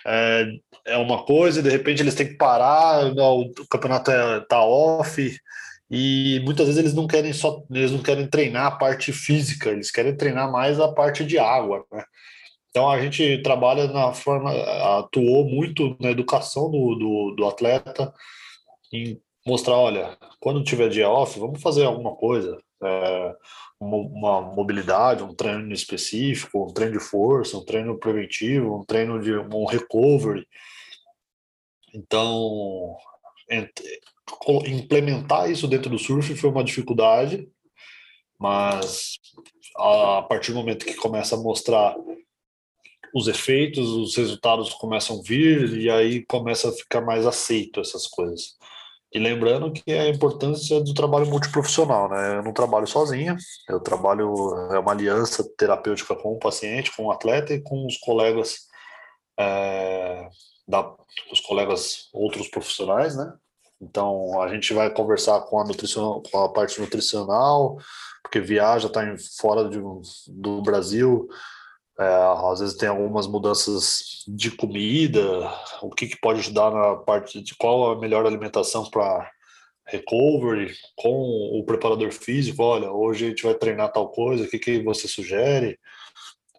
é, 0.05 0.45
é 0.87 0.97
uma 0.97 1.23
coisa, 1.23 1.59
e 1.59 1.63
de 1.63 1.69
repente 1.69 2.01
eles 2.01 2.13
têm 2.13 2.27
que 2.27 2.37
parar, 2.37 3.05
o 3.07 3.67
campeonato 3.69 4.11
é, 4.11 4.41
tá 4.41 4.63
off, 4.63 5.35
e 5.89 6.41
muitas 6.43 6.67
vezes 6.67 6.79
eles 6.79 6.93
não 6.93 7.07
querem 7.07 7.33
só 7.33 7.63
eles 7.71 7.91
não 7.91 8.03
querem 8.03 8.27
treinar 8.27 8.67
a 8.67 8.71
parte 8.77 9.11
física, 9.11 9.69
eles 9.69 9.89
querem 9.89 10.15
treinar 10.15 10.51
mais 10.51 10.79
a 10.79 10.91
parte 10.91 11.25
de 11.25 11.39
água, 11.39 11.83
né? 11.91 12.03
Então 12.75 12.89
a 12.89 13.00
gente 13.00 13.41
trabalha 13.41 13.88
na 13.88 14.12
forma, 14.12 14.51
atuou 15.00 15.46
muito 15.46 15.96
na 15.98 16.12
educação 16.12 16.70
do, 16.70 16.96
do, 16.96 17.36
do 17.38 17.46
atleta, 17.48 18.13
em 18.91 19.17
mostrar, 19.48 19.77
olha, 19.77 20.17
quando 20.41 20.62
tiver 20.62 20.89
dia 20.89 21.10
off, 21.10 21.39
vamos 21.39 21.62
fazer 21.62 21.86
alguma 21.86 22.13
coisa, 22.17 22.58
é, 22.84 23.34
uma, 23.79 23.96
uma, 23.96 24.41
mobilidade, 24.41 25.24
um 25.24 25.34
treino 25.34 25.72
específico, 25.72 26.65
um 26.65 26.74
treino 26.74 27.00
de 27.00 27.00
força, 27.00 27.58
um 27.58 27.63
treino 27.63 27.98
preventivo, 27.98 28.75
um 28.75 28.84
treino 28.84 29.22
de 29.22 29.32
um 29.38 29.63
recovery. 29.63 30.46
Então, 31.94 32.98
implementar 34.67 35.50
isso 35.50 35.65
dentro 35.65 35.89
do 35.89 35.98
surf 35.98 36.36
foi 36.36 36.50
uma 36.50 36.63
dificuldade, 36.63 37.48
mas 38.38 39.17
a 39.77 40.24
partir 40.24 40.51
do 40.51 40.60
momento 40.60 40.86
que 40.86 40.96
começa 40.96 41.36
a 41.36 41.39
mostrar 41.39 41.96
os 43.15 43.29
efeitos, 43.29 43.88
os 43.91 44.17
resultados 44.17 44.74
começam 44.74 45.17
a 45.17 45.22
vir 45.22 45.77
e 45.77 45.89
aí 45.89 46.25
começa 46.25 46.67
a 46.67 46.74
ficar 46.74 47.00
mais 47.00 47.25
aceito 47.25 47.79
essas 47.79 48.05
coisas. 48.07 48.57
E 49.13 49.17
lembrando 49.17 49.72
que 49.72 49.89
é 49.89 50.01
a 50.01 50.10
importância 50.10 50.81
do 50.81 50.93
trabalho 50.93 51.25
multiprofissional, 51.25 52.10
né? 52.10 52.39
Eu 52.39 52.43
não 52.43 52.51
trabalho 52.51 52.86
sozinho, 52.86 53.38
eu 53.69 53.79
trabalho, 53.79 54.34
é 54.74 54.79
uma 54.79 54.91
aliança 54.91 55.50
terapêutica 55.57 56.13
com 56.13 56.34
o 56.34 56.39
paciente, 56.39 56.93
com 56.93 57.05
o 57.05 57.12
atleta 57.12 57.53
e 57.53 57.62
com 57.62 57.86
os 57.86 57.98
colegas, 58.00 58.67
é, 59.39 60.27
da, 60.67 60.93
os 61.31 61.39
colegas 61.39 62.10
outros 62.13 62.50
profissionais, 62.50 63.15
né? 63.15 63.34
Então 63.79 64.41
a 64.41 64.50
gente 64.50 64.74
vai 64.74 64.89
conversar 64.89 65.39
com 65.43 65.57
a 65.57 65.63
nutrição, 65.63 66.22
com 66.29 66.43
a 66.43 66.51
parte 66.51 66.81
nutricional, 66.81 67.77
porque 68.22 68.41
viaja, 68.41 68.88
está 68.88 69.01
fora 69.39 69.69
de, 69.69 69.79
do 70.27 70.62
Brasil, 70.62 71.29
é, 71.99 72.51
às 72.51 72.59
vezes 72.59 72.77
tem 72.77 72.89
algumas 72.89 73.27
mudanças 73.27 74.23
de 74.27 74.51
comida, 74.51 75.21
o 75.81 75.89
que, 75.89 76.07
que 76.07 76.19
pode 76.19 76.39
ajudar 76.39 76.71
na 76.71 76.95
parte 76.97 77.41
de 77.41 77.55
qual 77.55 77.91
a 77.91 77.99
melhor 77.99 78.25
alimentação 78.25 78.89
para 78.89 79.29
recovery, 79.87 80.73
com 80.95 81.59
o 81.59 81.63
preparador 81.63 82.11
físico, 82.11 82.63
olha, 82.63 82.91
hoje 82.91 83.25
a 83.25 83.29
gente 83.29 83.43
vai 83.43 83.53
treinar 83.53 83.91
tal 83.91 84.09
coisa, 84.09 84.43
o 84.43 84.47
que, 84.47 84.57
que 84.57 84.83
você 84.83 85.07
sugere? 85.07 85.79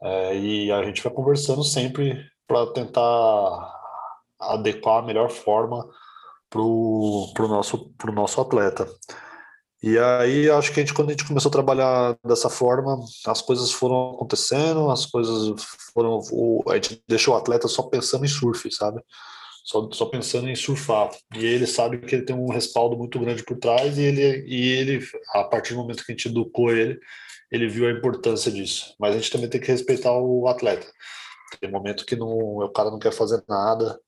É, 0.03 0.37
e 0.37 0.73
a 0.73 0.83
gente 0.85 1.03
vai 1.03 1.13
conversando 1.13 1.65
sempre 1.65 2.25
para 2.47 2.67
tentar 2.73 3.75
adequar 4.39 4.99
a 4.99 5.07
melhor 5.07 5.31
forma 5.31 5.87
para 6.49 6.61
o 6.61 7.49
nosso, 7.49 7.93
nosso 8.15 8.41
atleta. 8.41 8.89
E 9.83 9.99
aí 9.99 10.49
acho 10.51 10.73
que 10.73 10.81
a 10.81 10.83
gente, 10.83 10.95
quando 10.95 11.09
a 11.09 11.13
gente 11.13 11.27
começou 11.27 11.49
a 11.51 11.53
trabalhar 11.53 12.17
dessa 12.25 12.49
forma, 12.49 12.99
as 13.27 13.43
coisas 13.43 13.71
foram 13.71 14.15
acontecendo, 14.15 14.91
as 14.91 15.05
coisas 15.07 15.63
foram. 15.93 16.21
a 16.69 16.75
gente 16.75 17.03
deixou 17.07 17.35
o 17.35 17.37
atleta 17.37 17.69
só 17.69 17.83
pensando 17.83 18.25
em 18.25 18.29
surf, 18.29 18.71
sabe? 18.73 19.03
Só, 19.65 19.89
só 19.93 20.07
pensando 20.07 20.49
em 20.49 20.57
surfar. 20.57 21.11
E 21.35 21.45
ele 21.45 21.67
sabe 21.67 21.99
que 21.99 22.15
ele 22.15 22.25
tem 22.25 22.35
um 22.37 22.51
respaldo 22.51 22.97
muito 22.97 23.19
grande 23.19 23.43
por 23.45 23.59
trás, 23.59 23.99
e 23.99 24.03
ele, 24.03 24.45
e 24.47 24.69
ele, 24.73 25.07
a 25.35 25.45
partir 25.45 25.75
do 25.75 25.81
momento 25.81 26.05
que 26.05 26.13
a 26.13 26.15
gente 26.15 26.29
educou 26.29 26.71
ele, 26.73 26.99
ele 27.51 27.69
viu 27.69 27.87
a 27.87 27.93
importância 27.93 28.51
disso. 28.51 28.95
Mas 28.99 29.15
a 29.15 29.19
gente 29.19 29.31
também 29.31 29.49
tem 29.49 29.61
que 29.61 29.71
respeitar 29.71 30.13
o 30.13 30.49
atleta. 30.49 30.87
Tem 31.61 31.71
momento 31.71 32.07
que 32.07 32.17
não, 32.17 32.29
o 32.29 32.69
cara 32.71 32.91
não 32.91 32.99
quer 32.99 33.13
fazer 33.13 33.43
nada, 33.49 33.99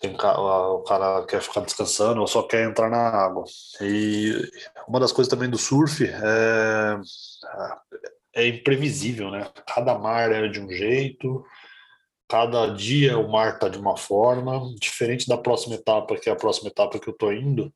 tem, 0.00 0.14
o 0.14 0.78
cara 0.82 1.24
quer 1.26 1.40
ficar 1.40 1.60
descansando 1.60 2.20
ou 2.20 2.26
só 2.26 2.42
quer 2.42 2.68
entrar 2.68 2.90
na 2.90 3.08
água. 3.08 3.44
E 3.80 4.32
uma 4.88 5.00
das 5.00 5.12
coisas 5.12 5.30
também 5.30 5.48
do 5.48 5.58
surf 5.58 6.04
é, 6.04 7.00
é 8.34 8.46
imprevisível, 8.46 9.30
né? 9.30 9.50
Cada 9.66 9.98
mar 9.98 10.32
é 10.32 10.48
de 10.48 10.60
um 10.60 10.68
jeito, 10.70 11.44
cada 12.28 12.68
dia 12.68 13.18
o 13.18 13.30
mar 13.30 13.58
tá 13.58 13.68
de 13.68 13.78
uma 13.78 13.96
forma, 13.96 14.74
diferente 14.80 15.28
da 15.28 15.36
próxima 15.36 15.74
etapa, 15.74 16.16
que 16.16 16.28
é 16.28 16.32
a 16.32 16.36
próxima 16.36 16.68
etapa 16.68 16.98
que 16.98 17.08
eu 17.08 17.14
tô 17.14 17.30
indo, 17.32 17.72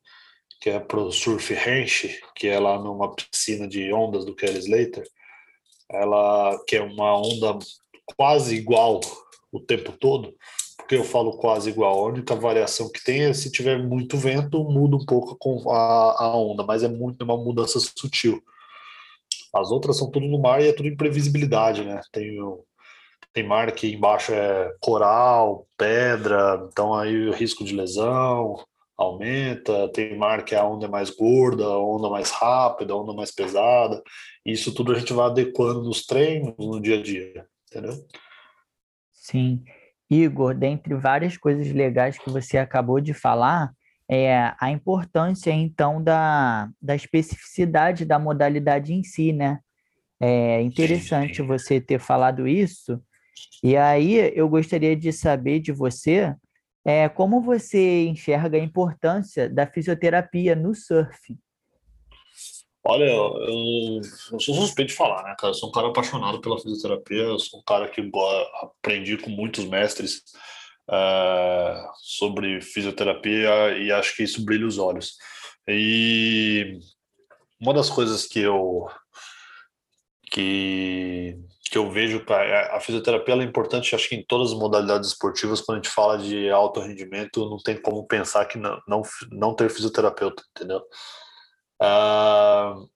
que 0.60 0.70
é 0.70 0.80
pro 0.80 1.12
Surf 1.12 1.52
Ranch, 1.54 2.20
que 2.34 2.48
é 2.48 2.58
lá 2.58 2.78
numa 2.78 3.14
piscina 3.14 3.68
de 3.68 3.92
ondas 3.92 4.24
do 4.24 4.34
Kelly 4.34 4.58
Slater. 4.58 5.06
Ela 5.90 6.58
que 6.66 6.76
é 6.76 6.82
uma 6.82 7.16
onda 7.16 7.58
quase 8.16 8.56
igual 8.56 9.00
o 9.52 9.60
tempo 9.60 9.92
todo 9.92 10.34
porque 10.86 10.94
eu 10.94 11.02
falo 11.02 11.36
quase 11.36 11.68
igual. 11.68 11.98
A 11.98 12.08
única 12.08 12.36
variação 12.36 12.88
que 12.88 13.02
tem 13.02 13.24
é 13.24 13.32
se 13.32 13.50
tiver 13.50 13.76
muito 13.76 14.16
vento, 14.16 14.62
muda 14.62 14.96
um 14.96 15.04
pouco 15.04 15.68
a, 15.68 16.24
a 16.24 16.36
onda, 16.36 16.62
mas 16.62 16.84
é 16.84 16.88
muito 16.88 17.24
uma 17.24 17.36
mudança 17.36 17.80
sutil. 17.80 18.40
As 19.52 19.72
outras 19.72 19.98
são 19.98 20.08
tudo 20.08 20.26
no 20.28 20.40
mar 20.40 20.62
e 20.62 20.68
é 20.68 20.72
tudo 20.72 20.88
imprevisibilidade, 20.88 21.84
né? 21.84 22.00
Tem, 22.12 22.38
tem 23.32 23.44
mar 23.44 23.72
que 23.72 23.92
embaixo 23.92 24.32
é 24.32 24.72
coral, 24.80 25.66
pedra, 25.76 26.68
então 26.70 26.94
aí 26.94 27.28
o 27.28 27.32
risco 27.32 27.64
de 27.64 27.74
lesão 27.74 28.54
aumenta. 28.96 29.90
Tem 29.92 30.16
mar 30.16 30.44
que 30.44 30.54
a 30.54 30.64
onda 30.64 30.86
é 30.86 30.88
mais 30.88 31.10
gorda, 31.10 31.64
a 31.64 31.78
onda 31.82 32.08
mais 32.08 32.30
rápida, 32.30 32.92
a 32.92 32.96
onda 32.96 33.12
mais 33.12 33.32
pesada. 33.32 34.00
Isso 34.44 34.72
tudo 34.72 34.92
a 34.92 34.98
gente 34.98 35.12
vai 35.12 35.26
adequando 35.26 35.82
nos 35.82 36.06
treinos, 36.06 36.54
no 36.56 36.80
dia 36.80 37.00
a 37.00 37.02
dia, 37.02 37.44
entendeu? 37.68 38.06
Sim. 39.12 39.64
Igor, 40.10 40.54
dentre 40.54 40.94
várias 40.94 41.36
coisas 41.36 41.72
legais 41.72 42.18
que 42.18 42.30
você 42.30 42.58
acabou 42.58 43.00
de 43.00 43.12
falar, 43.12 43.72
é 44.08 44.54
a 44.60 44.70
importância, 44.70 45.50
então, 45.50 46.02
da, 46.02 46.68
da 46.80 46.94
especificidade 46.94 48.04
da 48.04 48.18
modalidade 48.18 48.92
em 48.92 49.02
si, 49.02 49.32
né? 49.32 49.58
É 50.20 50.62
interessante 50.62 51.42
você 51.42 51.80
ter 51.80 51.98
falado 51.98 52.46
isso. 52.46 53.02
E 53.62 53.76
aí 53.76 54.32
eu 54.34 54.48
gostaria 54.48 54.96
de 54.96 55.12
saber 55.12 55.60
de 55.60 55.72
você 55.72 56.34
é, 56.84 57.08
como 57.08 57.40
você 57.40 58.06
enxerga 58.06 58.56
a 58.56 58.62
importância 58.62 59.50
da 59.50 59.66
fisioterapia 59.66 60.54
no 60.54 60.72
surf. 60.74 61.36
Olha, 62.88 63.04
eu, 63.04 64.00
eu, 64.32 64.40
sou 64.40 64.54
suspeito 64.54 64.90
de 64.90 64.96
falar, 64.96 65.24
né, 65.24 65.34
cara? 65.36 65.50
Eu 65.50 65.54
sou 65.54 65.68
um 65.68 65.72
cara 65.72 65.88
apaixonado 65.88 66.40
pela 66.40 66.56
fisioterapia, 66.56 67.22
eu 67.22 67.38
sou 67.38 67.58
um 67.58 67.62
cara 67.64 67.88
que 67.88 68.00
aprendi 68.62 69.16
com 69.18 69.28
muitos 69.28 69.64
mestres 69.64 70.22
é, 70.88 71.84
sobre 71.96 72.60
fisioterapia 72.60 73.76
e 73.76 73.90
acho 73.90 74.14
que 74.14 74.22
isso 74.22 74.44
brilha 74.44 74.64
os 74.64 74.78
olhos. 74.78 75.16
E 75.66 76.78
uma 77.60 77.74
das 77.74 77.90
coisas 77.90 78.24
que 78.24 78.38
eu 78.38 78.88
que, 80.30 81.36
que 81.68 81.78
eu 81.78 81.90
vejo 81.90 82.24
a 82.72 82.78
fisioterapia 82.78 83.34
é 83.34 83.42
importante, 83.42 83.96
acho 83.96 84.08
que 84.08 84.14
em 84.14 84.24
todas 84.24 84.52
as 84.52 84.58
modalidades 84.58 85.08
esportivas, 85.10 85.60
quando 85.60 85.78
a 85.78 85.82
gente 85.82 85.92
fala 85.92 86.18
de 86.18 86.50
alto 86.50 86.78
rendimento, 86.78 87.50
não 87.50 87.58
tem 87.58 87.80
como 87.80 88.06
pensar 88.06 88.44
que 88.44 88.58
não, 88.58 88.80
não, 88.86 89.02
não 89.32 89.54
ter 89.56 89.70
fisioterapeuta, 89.70 90.44
entendeu? 90.56 90.82
Uh, 91.80 92.88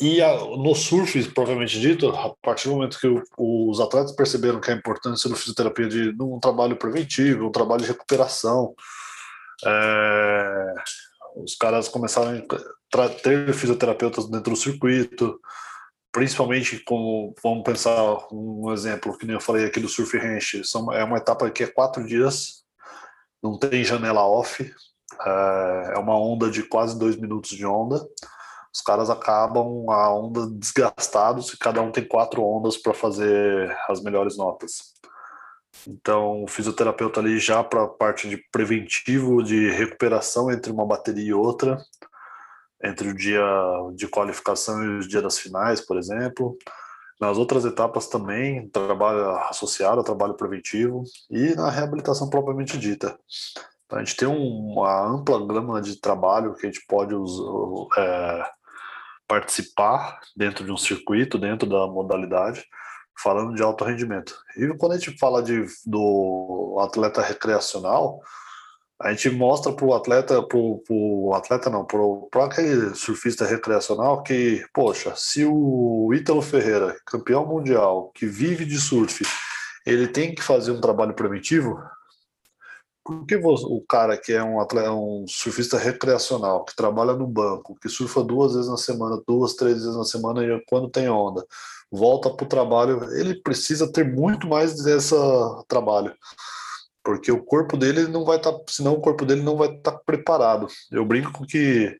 e 0.00 0.22
a, 0.22 0.32
no 0.36 0.74
surf, 0.74 1.28
provavelmente 1.30 1.80
dito, 1.80 2.08
a 2.10 2.32
partir 2.42 2.68
do 2.68 2.74
momento 2.74 3.00
que 3.00 3.08
o, 3.08 3.70
os 3.70 3.80
atletas 3.80 4.12
perceberam 4.12 4.60
que 4.60 4.70
a 4.70 4.74
importância 4.74 5.28
do 5.28 5.34
fisioterapia 5.34 5.88
de 5.88 6.22
um 6.22 6.38
trabalho 6.38 6.76
preventivo, 6.76 7.46
um 7.46 7.52
trabalho 7.52 7.82
de 7.82 7.88
recuperação, 7.88 8.74
é, 9.64 10.74
os 11.36 11.56
caras 11.56 11.88
começaram 11.88 12.46
a 12.94 13.08
ter 13.08 13.52
fisioterapeutas 13.52 14.30
dentro 14.30 14.52
do 14.52 14.56
circuito, 14.56 15.40
principalmente 16.12 16.78
como, 16.84 17.34
vamos 17.42 17.64
pensar 17.64 18.28
um 18.32 18.72
exemplo 18.72 19.16
que 19.18 19.26
nem 19.26 19.34
eu 19.34 19.40
falei 19.40 19.66
aqui 19.66 19.80
do 19.80 19.88
Surf 19.88 20.16
Ranch, 20.16 20.62
é 20.92 21.04
uma 21.04 21.18
etapa 21.18 21.50
que 21.50 21.64
é 21.64 21.66
quatro 21.66 22.06
dias, 22.06 22.64
não 23.42 23.58
tem 23.58 23.84
janela 23.84 24.26
off, 24.26 24.72
é, 25.26 25.92
é 25.94 25.98
uma 25.98 26.18
onda 26.18 26.50
de 26.50 26.62
quase 26.62 26.98
dois 26.98 27.16
minutos 27.16 27.50
de 27.50 27.66
onda. 27.66 28.06
Os 28.72 28.80
caras 28.80 29.10
acabam 29.10 29.90
a 29.90 30.14
onda 30.14 30.46
desgastados 30.46 31.52
e 31.52 31.58
cada 31.58 31.80
um 31.80 31.90
tem 31.90 32.06
quatro 32.06 32.44
ondas 32.44 32.76
para 32.76 32.94
fazer 32.94 33.76
as 33.88 34.02
melhores 34.02 34.36
notas. 34.36 34.94
Então, 35.86 36.42
o 36.44 36.46
fisioterapeuta 36.46 37.20
ali 37.20 37.38
já 37.38 37.62
para 37.62 37.84
a 37.84 37.88
parte 37.88 38.28
de 38.28 38.36
preventivo, 38.50 39.42
de 39.42 39.70
recuperação 39.70 40.50
entre 40.50 40.70
uma 40.72 40.86
bateria 40.86 41.30
e 41.30 41.32
outra, 41.32 41.78
entre 42.82 43.08
o 43.08 43.14
dia 43.14 43.42
de 43.94 44.06
qualificação 44.06 44.82
e 44.84 44.88
o 44.98 45.08
dia 45.08 45.22
das 45.22 45.38
finais, 45.38 45.80
por 45.80 45.96
exemplo. 45.96 46.56
Nas 47.20 47.36
outras 47.36 47.64
etapas 47.64 48.06
também, 48.06 48.68
trabalho 48.68 49.30
associado 49.48 50.04
trabalho 50.04 50.34
preventivo 50.34 51.02
e 51.28 51.54
na 51.54 51.68
reabilitação 51.68 52.30
propriamente 52.30 52.78
dita. 52.78 53.18
A 53.90 53.98
gente 54.00 54.16
tem 54.16 54.28
uma 54.28 55.06
ampla 55.06 55.44
gama 55.46 55.80
de 55.80 56.00
trabalho 56.00 56.54
que 56.54 56.66
a 56.66 56.70
gente 56.70 56.84
pode 56.86 57.14
usar, 57.14 57.86
é, 57.96 58.44
participar 59.26 60.20
dentro 60.36 60.64
de 60.64 60.70
um 60.70 60.76
circuito, 60.76 61.38
dentro 61.38 61.68
da 61.68 61.86
modalidade, 61.86 62.64
falando 63.22 63.54
de 63.54 63.62
alto 63.62 63.84
rendimento. 63.84 64.34
E 64.56 64.68
quando 64.76 64.92
a 64.92 64.98
gente 64.98 65.18
fala 65.18 65.42
de, 65.42 65.66
do 65.86 66.76
atleta 66.80 67.22
recreacional, 67.22 68.20
a 69.00 69.10
gente 69.12 69.30
mostra 69.30 69.72
para 69.72 69.86
o 69.86 69.94
atleta, 69.94 70.42
para 70.42 70.58
o 70.58 71.32
atleta 71.32 71.70
não, 71.70 71.84
para 71.84 72.44
aquele 72.44 72.94
surfista 72.94 73.46
recreacional 73.46 74.22
que, 74.22 74.64
poxa, 74.74 75.14
se 75.14 75.44
o 75.44 76.12
Ítalo 76.12 76.42
Ferreira, 76.42 76.96
campeão 77.06 77.46
mundial, 77.46 78.10
que 78.12 78.26
vive 78.26 78.64
de 78.64 78.78
surf, 78.78 79.24
ele 79.86 80.08
tem 80.08 80.34
que 80.34 80.42
fazer 80.42 80.72
um 80.72 80.80
trabalho 80.80 81.14
preventivo, 81.14 81.80
por 83.08 83.24
que 83.24 83.36
o 83.36 83.80
cara 83.88 84.18
que 84.18 84.34
é 84.34 84.44
um, 84.44 84.60
atleta, 84.60 84.92
um 84.92 85.24
surfista 85.26 85.78
recreacional, 85.78 86.62
que 86.62 86.76
trabalha 86.76 87.14
no 87.14 87.26
banco, 87.26 87.74
que 87.80 87.88
surfa 87.88 88.22
duas 88.22 88.52
vezes 88.52 88.68
na 88.68 88.76
semana, 88.76 89.22
duas, 89.26 89.54
três 89.54 89.76
vezes 89.76 89.96
na 89.96 90.04
semana 90.04 90.44
e 90.44 90.62
quando 90.68 90.90
tem 90.90 91.08
onda, 91.08 91.42
volta 91.90 92.28
para 92.28 92.44
o 92.44 92.48
trabalho, 92.48 93.02
ele 93.18 93.40
precisa 93.40 93.90
ter 93.90 94.04
muito 94.04 94.46
mais 94.46 94.74
desse 94.82 95.14
trabalho 95.66 96.14
porque 97.02 97.32
o 97.32 97.42
corpo 97.42 97.74
dele 97.78 98.06
não 98.06 98.22
vai 98.22 98.36
estar, 98.36 98.52
tá, 98.52 98.58
senão 98.68 98.92
o 98.92 99.00
corpo 99.00 99.24
dele 99.24 99.40
não 99.40 99.56
vai 99.56 99.68
estar 99.68 99.92
tá 99.92 99.98
preparado. 100.04 100.66
Eu 100.92 101.06
brinco 101.06 101.46
que 101.46 101.98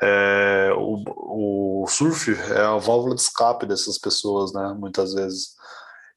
é, 0.00 0.70
o, 0.76 1.82
o 1.82 1.86
surf 1.88 2.30
é 2.30 2.60
a 2.60 2.76
válvula 2.76 3.16
de 3.16 3.22
escape 3.22 3.66
dessas 3.66 3.98
pessoas, 3.98 4.52
né? 4.52 4.76
Muitas 4.78 5.12
vezes. 5.12 5.57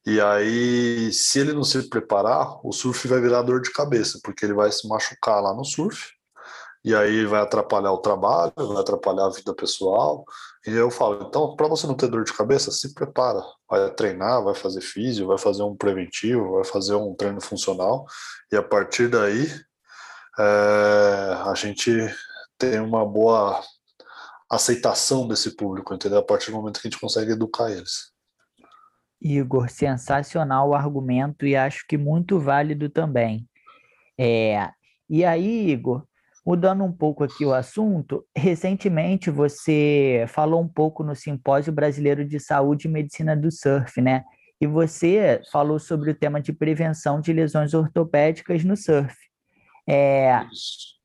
E 0.04 0.20
aí, 0.20 1.12
se 1.12 1.38
ele 1.38 1.52
não 1.52 1.62
se 1.62 1.88
preparar, 1.88 2.58
o 2.66 2.72
surf 2.72 3.06
vai 3.06 3.20
virar 3.20 3.42
dor 3.42 3.60
de 3.60 3.72
cabeça, 3.72 4.18
porque 4.22 4.44
ele 4.44 4.54
vai 4.54 4.70
se 4.72 4.86
machucar 4.88 5.40
lá 5.40 5.54
no 5.54 5.64
surf, 5.64 6.10
e 6.84 6.94
aí 6.94 7.24
vai 7.24 7.40
atrapalhar 7.40 7.92
o 7.92 7.98
trabalho, 7.98 8.52
vai 8.56 8.78
atrapalhar 8.78 9.26
a 9.26 9.30
vida 9.30 9.54
pessoal, 9.54 10.24
e 10.66 10.70
eu 10.70 10.90
falo, 10.90 11.26
então, 11.28 11.56
para 11.56 11.66
você 11.66 11.86
não 11.86 11.94
ter 11.94 12.08
dor 12.08 12.24
de 12.24 12.32
cabeça, 12.32 12.70
se 12.70 12.94
prepara. 12.94 13.42
Vai 13.68 13.90
treinar, 13.94 14.44
vai 14.44 14.54
fazer 14.54 14.80
físio, 14.80 15.26
vai 15.26 15.36
fazer 15.38 15.62
um 15.64 15.76
preventivo, 15.76 16.54
vai 16.54 16.64
fazer 16.64 16.94
um 16.94 17.14
treino 17.14 17.40
funcional. 17.40 18.06
E 18.50 18.56
a 18.56 18.62
partir 18.62 19.08
daí, 19.08 19.48
é, 20.38 20.42
a 21.44 21.52
gente 21.56 21.90
tem 22.56 22.78
uma 22.78 23.04
boa 23.04 23.60
aceitação 24.48 25.26
desse 25.26 25.56
público, 25.56 25.94
entendeu? 25.94 26.18
A 26.20 26.24
partir 26.24 26.52
do 26.52 26.58
momento 26.58 26.80
que 26.80 26.86
a 26.86 26.90
gente 26.90 27.00
consegue 27.00 27.32
educar 27.32 27.70
eles. 27.72 28.11
Igor, 29.22 29.68
sensacional 29.70 30.70
o 30.70 30.74
argumento 30.74 31.46
e 31.46 31.54
acho 31.54 31.86
que 31.86 31.96
muito 31.96 32.40
válido 32.40 32.88
também. 32.88 33.46
É, 34.18 34.70
e 35.08 35.24
aí, 35.24 35.70
Igor, 35.70 36.06
Mudando 36.44 36.82
um 36.82 36.90
pouco 36.90 37.22
aqui 37.22 37.44
o 37.44 37.54
assunto, 37.54 38.26
recentemente 38.36 39.30
você 39.30 40.24
falou 40.26 40.60
um 40.60 40.66
pouco 40.66 41.04
no 41.04 41.14
Simpósio 41.14 41.72
Brasileiro 41.72 42.24
de 42.24 42.40
Saúde 42.40 42.88
e 42.88 42.90
Medicina 42.90 43.36
do 43.36 43.48
Surf, 43.52 44.00
né? 44.00 44.24
E 44.60 44.66
você 44.66 45.40
falou 45.52 45.78
sobre 45.78 46.10
o 46.10 46.14
tema 46.14 46.40
de 46.40 46.52
prevenção 46.52 47.20
de 47.20 47.32
lesões 47.32 47.74
ortopédicas 47.74 48.64
no 48.64 48.76
surf. 48.76 49.14
É, 49.88 50.44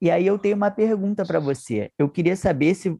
e 0.01 0.09
aí 0.09 0.25
eu 0.25 0.39
tenho 0.39 0.55
uma 0.55 0.71
pergunta 0.71 1.23
para 1.23 1.39
você. 1.39 1.91
Eu 1.99 2.09
queria 2.09 2.35
saber 2.35 2.73
se, 2.73 2.95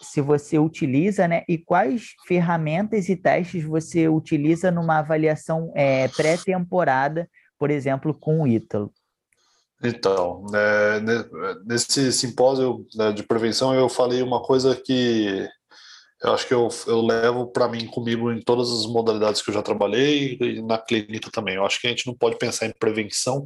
se 0.00 0.20
você 0.20 0.58
utiliza, 0.58 1.26
né? 1.26 1.44
E 1.48 1.58
quais 1.58 2.14
ferramentas 2.26 3.08
e 3.08 3.16
testes 3.16 3.64
você 3.64 4.08
utiliza 4.08 4.70
numa 4.70 4.98
avaliação 4.98 5.72
é, 5.74 6.08
pré-temporada, 6.08 7.28
por 7.58 7.70
exemplo, 7.70 8.14
com 8.14 8.42
o 8.42 8.46
Ítalo. 8.46 8.92
Então, 9.82 10.46
é, 10.54 11.00
nesse 11.64 12.12
simpósio 12.12 12.86
né, 12.94 13.12
de 13.12 13.22
prevenção, 13.24 13.74
eu 13.74 13.88
falei 13.88 14.22
uma 14.22 14.40
coisa 14.40 14.76
que 14.76 15.48
eu 16.22 16.32
acho 16.32 16.46
que 16.46 16.54
eu, 16.54 16.68
eu 16.86 17.02
levo 17.02 17.48
para 17.48 17.68
mim 17.68 17.86
comigo 17.86 18.30
em 18.30 18.40
todas 18.40 18.70
as 18.70 18.86
modalidades 18.86 19.42
que 19.42 19.50
eu 19.50 19.54
já 19.54 19.62
trabalhei 19.62 20.38
e 20.40 20.62
na 20.62 20.78
clínica 20.78 21.30
também. 21.32 21.56
Eu 21.56 21.66
acho 21.66 21.80
que 21.80 21.88
a 21.88 21.90
gente 21.90 22.06
não 22.06 22.14
pode 22.14 22.38
pensar 22.38 22.66
em 22.66 22.72
prevenção 22.78 23.44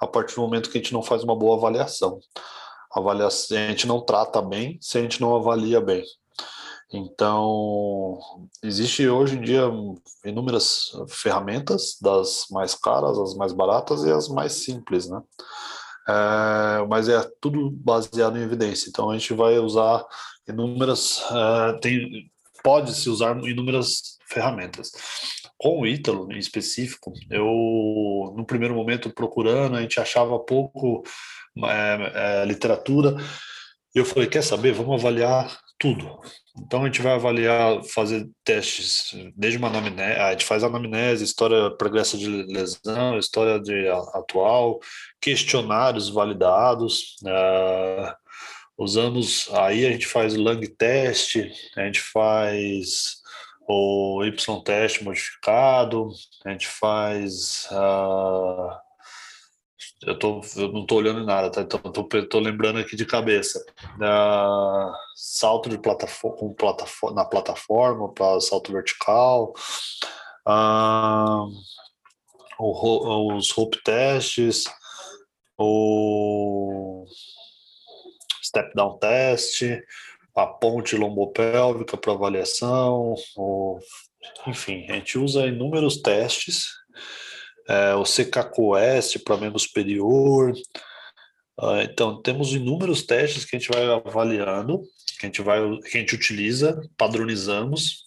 a 0.00 0.06
partir 0.06 0.36
do 0.36 0.42
momento 0.42 0.70
que 0.70 0.78
a 0.78 0.80
gente 0.80 0.92
não 0.92 1.02
faz 1.02 1.24
uma 1.24 1.36
boa 1.36 1.56
avaliação. 1.56 2.20
Avaliação 2.94 3.56
a 3.56 3.68
gente 3.68 3.86
não 3.86 4.00
trata 4.00 4.40
bem 4.40 4.78
se 4.80 4.98
a 4.98 5.02
gente 5.02 5.20
não 5.20 5.34
avalia 5.34 5.80
bem. 5.80 6.04
Então, 6.92 8.20
existe 8.62 9.08
hoje 9.08 9.36
em 9.36 9.40
dia 9.40 9.64
inúmeras 10.24 10.92
ferramentas, 11.08 11.96
das 12.00 12.46
mais 12.50 12.74
caras, 12.74 13.18
as 13.18 13.34
mais 13.34 13.52
baratas 13.52 14.04
e 14.04 14.12
as 14.12 14.28
mais 14.28 14.52
simples, 14.52 15.08
né? 15.08 15.20
É, 16.08 16.86
mas 16.86 17.08
é 17.08 17.28
tudo 17.40 17.70
baseado 17.70 18.38
em 18.38 18.42
evidência. 18.42 18.88
Então, 18.88 19.10
a 19.10 19.18
gente 19.18 19.32
vai 19.34 19.58
usar 19.58 20.04
inúmeras, 20.46 21.22
é, 21.32 21.78
tem, 21.80 22.30
pode-se 22.62 23.08
usar 23.10 23.36
inúmeras 23.44 24.18
ferramentas. 24.28 24.92
Com 25.58 25.80
o 25.80 25.86
Ítalo, 25.86 26.30
em 26.30 26.38
específico, 26.38 27.12
eu, 27.30 28.34
no 28.36 28.44
primeiro 28.44 28.74
momento, 28.74 29.10
procurando, 29.10 29.76
a 29.76 29.80
gente 29.80 29.98
achava 29.98 30.38
pouco 30.38 31.02
é, 31.58 32.42
é 32.42 32.44
literatura, 32.44 33.16
e 33.94 33.98
eu 33.98 34.04
falei, 34.04 34.28
quer 34.28 34.42
saber, 34.42 34.72
vamos 34.72 35.00
avaliar 35.00 35.56
tudo. 35.78 36.18
Então 36.58 36.82
a 36.82 36.86
gente 36.86 37.02
vai 37.02 37.14
avaliar, 37.14 37.82
fazer 37.84 38.28
testes, 38.44 39.14
desde 39.36 39.58
uma 39.58 39.68
anamnese, 39.68 40.20
a 40.20 40.30
gente 40.32 40.44
faz 40.44 40.64
anamnese, 40.64 41.24
história 41.24 41.70
progressa 41.76 42.16
de 42.16 42.28
lesão, 42.28 43.18
história 43.18 43.60
de 43.60 43.88
atual, 44.14 44.80
questionários 45.20 46.08
validados, 46.08 47.16
uh, 47.22 48.14
usamos, 48.78 49.48
aí 49.52 49.86
a 49.86 49.90
gente 49.92 50.06
faz 50.06 50.34
lung 50.34 50.66
test, 50.76 51.36
a 51.76 51.84
gente 51.84 52.00
faz 52.00 53.16
o 53.68 54.24
Y 54.24 54.62
teste 54.62 55.04
modificado, 55.04 56.10
a 56.44 56.50
gente 56.50 56.66
faz 56.66 57.68
uh, 57.70 58.83
eu, 60.06 60.18
tô, 60.18 60.40
eu 60.56 60.72
não 60.72 60.82
estou 60.82 60.98
olhando 60.98 61.24
nada, 61.24 61.50
tá? 61.50 61.62
Então 61.62 61.80
eu 61.84 62.28
tô, 62.28 62.38
lembrando 62.40 62.78
aqui 62.78 62.96
de 62.96 63.06
cabeça. 63.06 63.64
Uh, 63.96 64.92
salto 65.14 65.68
de 65.68 65.78
plataforma, 65.78 66.54
plataforma 66.54 67.16
na 67.16 67.24
plataforma 67.24 68.12
para 68.12 68.40
salto 68.40 68.72
vertical. 68.72 69.52
Uh, 70.46 71.50
o, 72.58 73.34
os 73.34 73.50
rope 73.50 73.82
testes, 73.82 74.64
o 75.58 77.04
step 78.42 78.74
down 78.74 78.98
test, 78.98 79.62
a 80.34 80.46
ponte 80.46 80.96
lombopélvica 80.96 81.96
para 81.96 82.12
avaliação, 82.12 83.14
o, 83.36 83.78
enfim, 84.46 84.86
a 84.90 84.94
gente 84.94 85.18
usa 85.18 85.46
inúmeros 85.46 86.00
testes 86.00 86.68
é, 87.68 87.94
o 87.94 88.04
CKQS 88.04 89.22
para 89.24 89.36
membro 89.36 89.58
superior. 89.58 90.52
Uh, 91.60 91.82
então, 91.82 92.20
temos 92.20 92.52
inúmeros 92.52 93.04
testes 93.04 93.44
que 93.44 93.56
a 93.56 93.58
gente 93.58 93.70
vai 93.70 93.84
avaliando, 93.84 94.82
que 95.18 95.24
a 95.24 95.26
gente, 95.26 95.40
vai, 95.40 95.60
que 95.78 95.96
a 95.96 96.00
gente 96.00 96.14
utiliza, 96.14 96.80
padronizamos, 96.96 98.04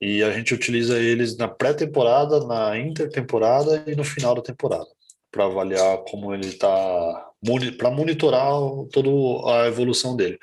e 0.00 0.22
a 0.22 0.32
gente 0.32 0.52
utiliza 0.52 0.98
eles 0.98 1.36
na 1.36 1.46
pré-temporada, 1.46 2.44
na 2.44 2.76
intertemporada 2.76 3.84
e 3.86 3.94
no 3.94 4.02
final 4.02 4.34
da 4.34 4.42
temporada, 4.42 4.86
para 5.30 5.44
avaliar 5.44 5.98
como 5.98 6.34
ele 6.34 6.48
está, 6.48 7.30
para 7.78 7.90
monitorar 7.90 8.52
toda 8.92 9.08
a 9.52 9.68
evolução 9.68 10.16
dele. 10.16 10.38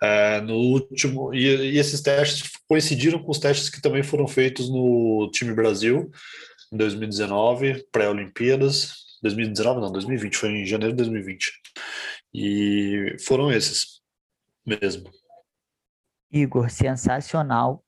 É, 0.00 0.40
no 0.42 0.54
último 0.54 1.34
e, 1.34 1.72
e, 1.72 1.78
esses 1.78 2.00
testes 2.02 2.50
coincidiram 2.68 3.22
com 3.22 3.30
os 3.30 3.38
testes 3.38 3.68
que 3.68 3.80
também 3.80 4.02
foram 4.02 4.28
feitos 4.28 4.68
no 4.68 5.30
time 5.32 5.54
Brasil 5.54 6.10
em 6.74 6.76
2019, 6.76 7.86
pré-Olimpíadas. 7.92 9.04
2019 9.22 9.80
não, 9.80 9.92
2020, 9.92 10.36
foi 10.36 10.50
em 10.50 10.66
janeiro 10.66 10.92
de 10.92 10.98
2020. 10.98 11.52
E 12.34 13.16
foram 13.24 13.52
esses 13.52 14.02
mesmo. 14.66 15.08
Igor, 16.32 16.68
sensacional 16.68 17.82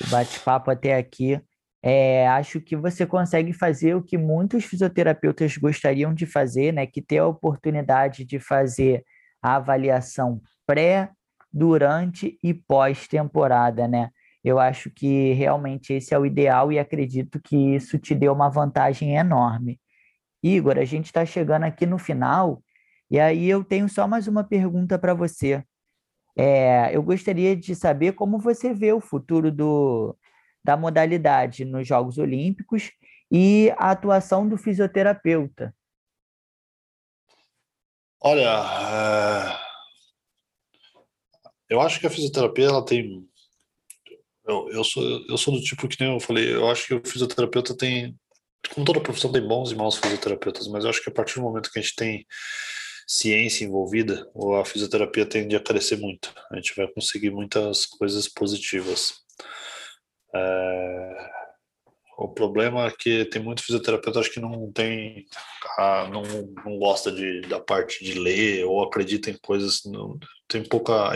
o 0.00 0.08
bate-papo 0.08 0.70
até 0.70 0.96
aqui. 0.96 1.40
É, 1.82 2.28
acho 2.28 2.60
que 2.60 2.76
você 2.76 3.04
consegue 3.04 3.52
fazer 3.52 3.94
o 3.94 4.02
que 4.02 4.16
muitos 4.16 4.64
fisioterapeutas 4.64 5.56
gostariam 5.56 6.14
de 6.14 6.26
fazer, 6.26 6.72
né? 6.72 6.86
Que 6.86 7.02
ter 7.02 7.18
a 7.18 7.26
oportunidade 7.26 8.24
de 8.24 8.38
fazer 8.38 9.04
a 9.42 9.56
avaliação 9.56 10.40
pré, 10.66 11.10
durante 11.52 12.38
e 12.42 12.52
pós-temporada, 12.52 13.88
né? 13.88 14.10
Eu 14.48 14.58
acho 14.58 14.90
que 14.90 15.34
realmente 15.34 15.92
esse 15.92 16.14
é 16.14 16.18
o 16.18 16.24
ideal 16.24 16.72
e 16.72 16.78
acredito 16.78 17.38
que 17.38 17.54
isso 17.74 17.98
te 17.98 18.14
deu 18.14 18.32
uma 18.32 18.48
vantagem 18.48 19.14
enorme. 19.14 19.78
Igor, 20.42 20.78
a 20.78 20.86
gente 20.86 21.04
está 21.04 21.26
chegando 21.26 21.64
aqui 21.64 21.84
no 21.84 21.98
final 21.98 22.62
e 23.10 23.20
aí 23.20 23.46
eu 23.46 23.62
tenho 23.62 23.86
só 23.90 24.08
mais 24.08 24.26
uma 24.26 24.42
pergunta 24.42 24.98
para 24.98 25.12
você. 25.12 25.62
É, 26.34 26.96
eu 26.96 27.02
gostaria 27.02 27.54
de 27.54 27.74
saber 27.74 28.12
como 28.12 28.38
você 28.38 28.72
vê 28.72 28.90
o 28.90 29.00
futuro 29.00 29.52
do, 29.52 30.16
da 30.64 30.78
modalidade 30.78 31.66
nos 31.66 31.86
Jogos 31.86 32.16
Olímpicos 32.16 32.90
e 33.30 33.70
a 33.76 33.90
atuação 33.90 34.48
do 34.48 34.56
fisioterapeuta. 34.56 35.74
Olha, 38.18 38.48
é, 38.48 39.58
eu 41.68 41.82
acho 41.82 42.00
que 42.00 42.06
a 42.06 42.10
fisioterapia 42.10 42.68
ela 42.68 42.82
tem. 42.82 43.27
Eu, 44.48 44.68
eu, 44.70 44.82
sou, 44.82 45.02
eu 45.28 45.36
sou 45.36 45.54
do 45.54 45.60
tipo 45.60 45.86
que 45.86 46.02
nem 46.02 46.12
eu 46.12 46.20
falei, 46.20 46.54
eu 46.54 46.68
acho 46.70 46.86
que 46.86 46.94
o 46.94 47.02
fisioterapeuta 47.04 47.76
tem. 47.76 48.16
Como 48.74 48.86
toda 48.86 49.00
profissão 49.00 49.30
tem 49.30 49.46
bons 49.46 49.70
e 49.70 49.76
maus 49.76 49.96
fisioterapeutas, 49.96 50.66
mas 50.68 50.84
eu 50.84 50.90
acho 50.90 51.02
que 51.02 51.10
a 51.10 51.12
partir 51.12 51.34
do 51.36 51.42
momento 51.42 51.70
que 51.70 51.78
a 51.78 51.82
gente 51.82 51.94
tem 51.94 52.26
ciência 53.06 53.64
envolvida, 53.64 54.28
a 54.60 54.64
fisioterapia 54.64 55.24
tende 55.24 55.54
a 55.54 55.60
crescer 55.60 55.96
muito. 55.96 56.32
A 56.50 56.56
gente 56.56 56.74
vai 56.74 56.88
conseguir 56.88 57.30
muitas 57.30 57.86
coisas 57.86 58.28
positivas. 58.28 59.14
É... 60.34 61.37
O 62.20 62.26
problema 62.26 62.84
é 62.84 62.90
que 62.90 63.24
tem 63.26 63.40
muito 63.40 63.62
fisioterapeuta 63.62 64.18
acho 64.18 64.32
que 64.32 64.40
não 64.40 64.72
tem, 64.72 65.24
não, 66.10 66.22
não 66.64 66.76
gosta 66.76 67.12
de, 67.12 67.42
da 67.42 67.60
parte 67.60 68.04
de 68.04 68.18
ler 68.18 68.64
ou 68.64 68.82
acredita 68.82 69.30
em 69.30 69.38
coisas, 69.38 69.84
não, 69.84 70.18
tem 70.48 70.64
pouca 70.64 71.12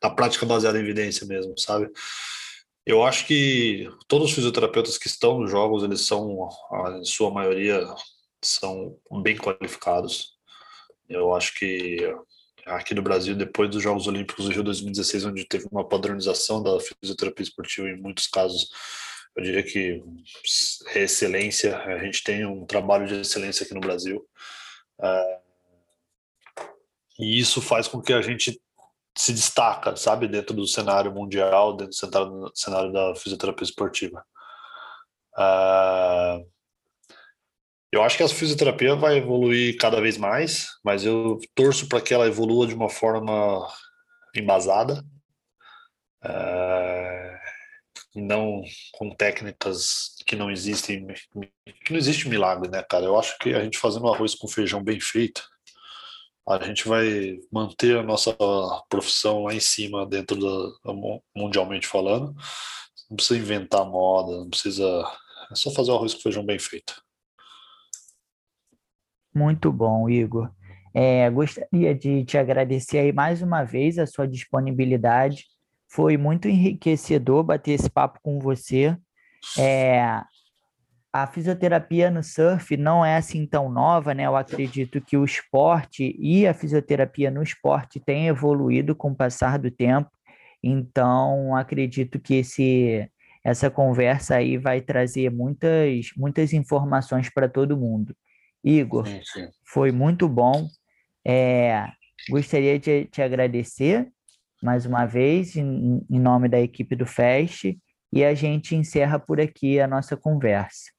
da 0.00 0.10
prática 0.10 0.44
baseada 0.44 0.76
em 0.76 0.82
evidência 0.82 1.24
mesmo, 1.24 1.56
sabe? 1.56 1.88
Eu 2.84 3.04
acho 3.04 3.28
que 3.28 3.88
todos 4.08 4.30
os 4.30 4.34
fisioterapeutas 4.34 4.98
que 4.98 5.06
estão 5.06 5.38
nos 5.38 5.52
jogos, 5.52 5.84
eles 5.84 6.00
são, 6.00 6.48
em 6.98 7.04
sua 7.04 7.30
maioria, 7.30 7.86
são 8.44 8.98
bem 9.22 9.36
qualificados. 9.36 10.32
Eu 11.08 11.32
acho 11.32 11.56
que 11.56 12.12
aqui 12.66 12.92
no 12.92 13.02
Brasil, 13.02 13.36
depois 13.36 13.70
dos 13.70 13.80
Jogos 13.80 14.08
Olímpicos 14.08 14.46
do 14.46 14.50
Rio 14.50 14.64
2016, 14.64 15.26
onde 15.26 15.46
teve 15.46 15.68
uma 15.70 15.88
padronização 15.88 16.60
da 16.60 16.76
fisioterapia 16.80 17.44
esportiva 17.44 17.88
em 17.88 18.00
muitos 18.00 18.26
casos, 18.26 18.68
eu 19.36 19.42
diria 19.42 19.62
que 19.62 20.02
é 20.94 21.02
excelência, 21.02 21.76
a 21.78 21.98
gente 21.98 22.22
tem 22.22 22.44
um 22.44 22.66
trabalho 22.66 23.06
de 23.06 23.20
excelência 23.20 23.64
aqui 23.64 23.74
no 23.74 23.80
Brasil. 23.80 24.26
É, 25.00 25.38
e 27.18 27.38
isso 27.38 27.60
faz 27.60 27.88
com 27.88 28.00
que 28.00 28.12
a 28.12 28.20
gente 28.20 28.60
se 29.16 29.32
destaca, 29.32 29.94
sabe, 29.96 30.26
dentro 30.26 30.54
do 30.54 30.66
cenário 30.66 31.12
mundial, 31.12 31.76
dentro 31.76 31.94
do 32.08 32.52
cenário 32.54 32.92
da 32.92 33.14
fisioterapia 33.14 33.64
esportiva. 33.64 34.24
Uh, 35.34 36.46
eu 37.92 38.02
acho 38.02 38.16
que 38.16 38.22
a 38.22 38.28
fisioterapia 38.28 38.96
vai 38.96 39.18
evoluir 39.18 39.76
cada 39.76 40.00
vez 40.00 40.16
mais, 40.16 40.68
mas 40.82 41.04
eu 41.04 41.38
torço 41.54 41.86
para 41.88 42.00
que 42.00 42.14
ela 42.14 42.26
evolua 42.26 42.66
de 42.66 42.74
uma 42.74 42.88
forma 42.88 43.68
embasada, 44.34 45.04
é, 46.24 47.21
não 48.14 48.62
com 48.92 49.14
técnicas 49.14 50.16
que 50.26 50.36
não 50.36 50.50
existem, 50.50 51.06
que 51.84 51.92
não 51.92 51.98
existe 51.98 52.28
milagre, 52.28 52.68
né, 52.68 52.82
cara? 52.82 53.04
Eu 53.04 53.18
acho 53.18 53.38
que 53.38 53.54
a 53.54 53.62
gente 53.62 53.78
fazendo 53.78 54.08
arroz 54.08 54.34
com 54.34 54.48
feijão 54.48 54.82
bem 54.82 55.00
feito, 55.00 55.42
a 56.48 56.62
gente 56.64 56.88
vai 56.88 57.38
manter 57.52 57.98
a 57.98 58.02
nossa 58.02 58.36
profissão 58.88 59.44
lá 59.44 59.54
em 59.54 59.60
cima, 59.60 60.04
dentro 60.04 60.36
da 60.36 60.92
mundialmente 61.34 61.86
falando. 61.86 62.34
Não 63.08 63.16
precisa 63.16 63.38
inventar 63.38 63.88
moda, 63.88 64.38
não 64.38 64.50
precisa. 64.50 64.84
É 65.50 65.54
só 65.54 65.70
fazer 65.70 65.92
o 65.92 65.94
arroz 65.94 66.14
com 66.14 66.20
feijão 66.20 66.44
bem 66.44 66.58
feito. 66.58 67.00
Muito 69.34 69.72
bom, 69.72 70.08
Igor. 70.10 70.50
É, 70.94 71.30
gostaria 71.30 71.94
de 71.94 72.24
te 72.24 72.36
agradecer 72.36 72.98
aí 72.98 73.12
mais 73.12 73.40
uma 73.40 73.64
vez 73.64 73.98
a 73.98 74.06
sua 74.06 74.26
disponibilidade. 74.26 75.46
Foi 75.92 76.16
muito 76.16 76.48
enriquecedor 76.48 77.44
bater 77.44 77.72
esse 77.72 77.90
papo 77.90 78.18
com 78.22 78.38
você. 78.38 78.96
É, 79.58 80.22
a 81.12 81.26
fisioterapia 81.26 82.10
no 82.10 82.22
surf 82.22 82.74
não 82.78 83.04
é 83.04 83.16
assim 83.16 83.44
tão 83.46 83.70
nova, 83.70 84.14
né? 84.14 84.26
Eu 84.26 84.34
acredito 84.34 85.02
que 85.02 85.18
o 85.18 85.24
esporte 85.24 86.16
e 86.18 86.46
a 86.46 86.54
fisioterapia 86.54 87.30
no 87.30 87.42
esporte 87.42 88.00
têm 88.00 88.28
evoluído 88.28 88.96
com 88.96 89.10
o 89.10 89.14
passar 89.14 89.58
do 89.58 89.70
tempo. 89.70 90.10
Então, 90.62 91.54
acredito 91.54 92.18
que 92.18 92.36
esse, 92.36 93.06
essa 93.44 93.70
conversa 93.70 94.36
aí 94.36 94.56
vai 94.56 94.80
trazer 94.80 95.30
muitas, 95.30 96.10
muitas 96.16 96.54
informações 96.54 97.28
para 97.28 97.50
todo 97.50 97.76
mundo. 97.76 98.16
Igor, 98.64 99.06
sim, 99.06 99.20
sim. 99.24 99.48
foi 99.66 99.92
muito 99.92 100.26
bom. 100.26 100.66
É, 101.22 101.86
gostaria 102.30 102.78
de 102.78 103.04
te 103.04 103.20
agradecer 103.20 104.10
mais 104.62 104.86
uma 104.86 105.04
vez, 105.04 105.56
em, 105.56 106.04
em 106.08 106.20
nome 106.20 106.48
da 106.48 106.60
equipe 106.60 106.94
do 106.94 107.04
FEST, 107.04 107.78
e 108.12 108.24
a 108.24 108.34
gente 108.34 108.76
encerra 108.76 109.18
por 109.18 109.40
aqui 109.40 109.80
a 109.80 109.86
nossa 109.86 110.16
conversa. 110.16 110.90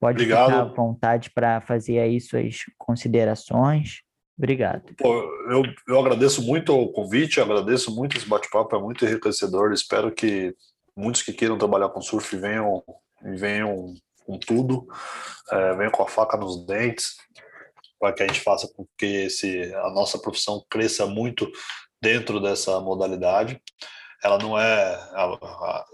Pode 0.00 0.22
Obrigado. 0.22 0.46
ficar 0.50 0.60
à 0.60 0.64
vontade 0.64 1.30
para 1.30 1.60
fazer 1.60 1.98
aí 1.98 2.20
suas 2.20 2.58
considerações. 2.76 4.02
Obrigado. 4.36 4.94
Pô, 4.98 5.14
eu, 5.50 5.62
eu 5.86 6.00
agradeço 6.00 6.42
muito 6.42 6.74
o 6.74 6.90
convite, 6.92 7.40
agradeço 7.40 7.94
muito 7.94 8.16
esse 8.16 8.28
bate-papo, 8.28 8.74
é 8.74 8.80
muito 8.80 9.04
enriquecedor. 9.04 9.72
Espero 9.72 10.12
que 10.12 10.54
muitos 10.96 11.22
que 11.22 11.32
queiram 11.32 11.56
trabalhar 11.56 11.88
com 11.90 12.02
surf 12.02 12.36
venham, 12.36 12.82
venham 13.22 13.94
com 14.26 14.38
tudo, 14.38 14.86
é, 15.50 15.74
venham 15.74 15.92
com 15.92 16.02
a 16.02 16.08
faca 16.08 16.36
nos 16.36 16.66
dentes, 16.66 17.16
para 17.98 18.12
que 18.12 18.22
a 18.22 18.26
gente 18.26 18.40
faça 18.40 18.68
com 18.74 18.86
que 18.98 19.06
esse, 19.06 19.72
a 19.74 19.90
nossa 19.90 20.18
profissão 20.18 20.64
cresça 20.68 21.06
muito 21.06 21.50
dentro 22.04 22.38
dessa 22.38 22.78
modalidade. 22.80 23.60
Ela 24.22 24.38
não 24.38 24.58
é. 24.58 24.98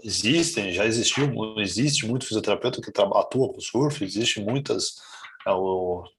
Existem, 0.03 0.71
já 0.71 0.85
existiu, 0.85 1.33
existe 1.57 2.05
muito 2.05 2.25
fisioterapeuta 2.25 2.81
que 2.81 2.91
atua 3.15 3.51
com 3.51 3.59
surf, 3.59 4.03
existe 4.03 4.41
muitas. 4.41 4.95
É, 5.47 5.51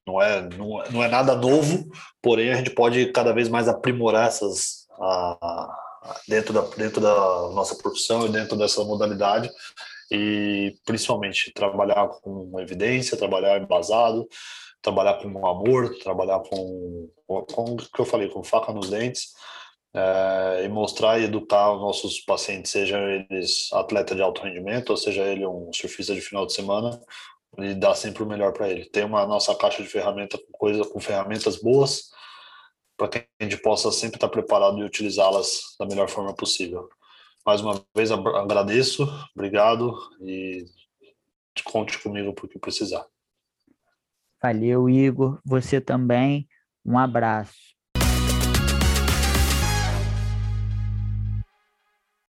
não 0.06 0.20
é, 0.20 0.48
não 0.90 1.04
é 1.04 1.08
nada 1.08 1.36
novo, 1.36 1.88
porém 2.20 2.50
a 2.50 2.56
gente 2.56 2.70
pode 2.70 3.12
cada 3.12 3.32
vez 3.32 3.48
mais 3.48 3.68
aprimorar 3.68 4.26
essas 4.26 4.88
dentro 6.26 6.52
da, 6.52 6.62
dentro 6.76 7.00
da 7.00 7.14
nossa 7.54 7.76
profissão 7.76 8.26
e 8.26 8.30
dentro 8.30 8.56
dessa 8.56 8.82
modalidade 8.84 9.48
e 10.10 10.74
principalmente 10.84 11.52
trabalhar 11.52 12.06
com 12.20 12.60
evidência, 12.60 13.16
trabalhar 13.16 13.60
embasado, 13.60 14.28
trabalhar 14.82 15.14
com 15.22 15.46
amor, 15.46 15.96
trabalhar 15.98 16.40
com, 16.40 17.08
com 17.26 17.64
o 17.64 17.76
que 17.76 18.00
eu 18.00 18.04
falei, 18.04 18.28
com 18.28 18.42
faca 18.42 18.72
nos 18.72 18.90
dentes, 18.90 19.28
é, 19.94 20.64
e 20.64 20.68
mostrar 20.68 21.18
e 21.18 21.24
educar 21.24 21.72
os 21.72 21.80
nossos 21.80 22.20
pacientes, 22.20 22.70
sejam 22.70 23.00
eles 23.08 23.72
atleta 23.72 24.14
de 24.14 24.22
alto 24.22 24.42
rendimento, 24.42 24.90
ou 24.90 24.96
seja 24.96 25.22
ele 25.22 25.46
um 25.46 25.72
surfista 25.72 26.14
de 26.14 26.20
final 26.20 26.46
de 26.46 26.52
semana, 26.52 27.00
e 27.58 27.74
dar 27.74 27.94
sempre 27.94 28.22
o 28.22 28.26
melhor 28.26 28.52
para 28.52 28.70
ele. 28.70 28.86
Tem 28.86 29.04
uma 29.04 29.26
nossa 29.26 29.54
caixa 29.54 29.82
de 29.82 29.88
ferramentas 29.88 30.40
com 30.40 30.52
coisa, 30.52 30.84
com 30.84 30.98
ferramentas 30.98 31.56
boas, 31.56 32.10
para 32.96 33.08
que 33.08 33.26
a 33.40 33.44
gente 33.44 33.60
possa 33.60 33.90
sempre 33.92 34.16
estar 34.16 34.28
preparado 34.28 34.78
e 34.78 34.84
utilizá-las 34.84 35.76
da 35.78 35.86
melhor 35.86 36.08
forma 36.08 36.34
possível. 36.34 36.88
Mais 37.44 37.60
uma 37.60 37.84
vez 37.94 38.10
agradeço, 38.10 39.06
obrigado 39.34 39.94
e 40.20 40.64
conte 41.64 41.98
comigo 41.98 42.32
por 42.32 42.48
que 42.48 42.58
precisar. 42.58 43.04
Valeu, 44.40 44.88
Igor. 44.88 45.40
Você 45.44 45.80
também. 45.80 46.48
Um 46.84 46.98
abraço. 46.98 47.71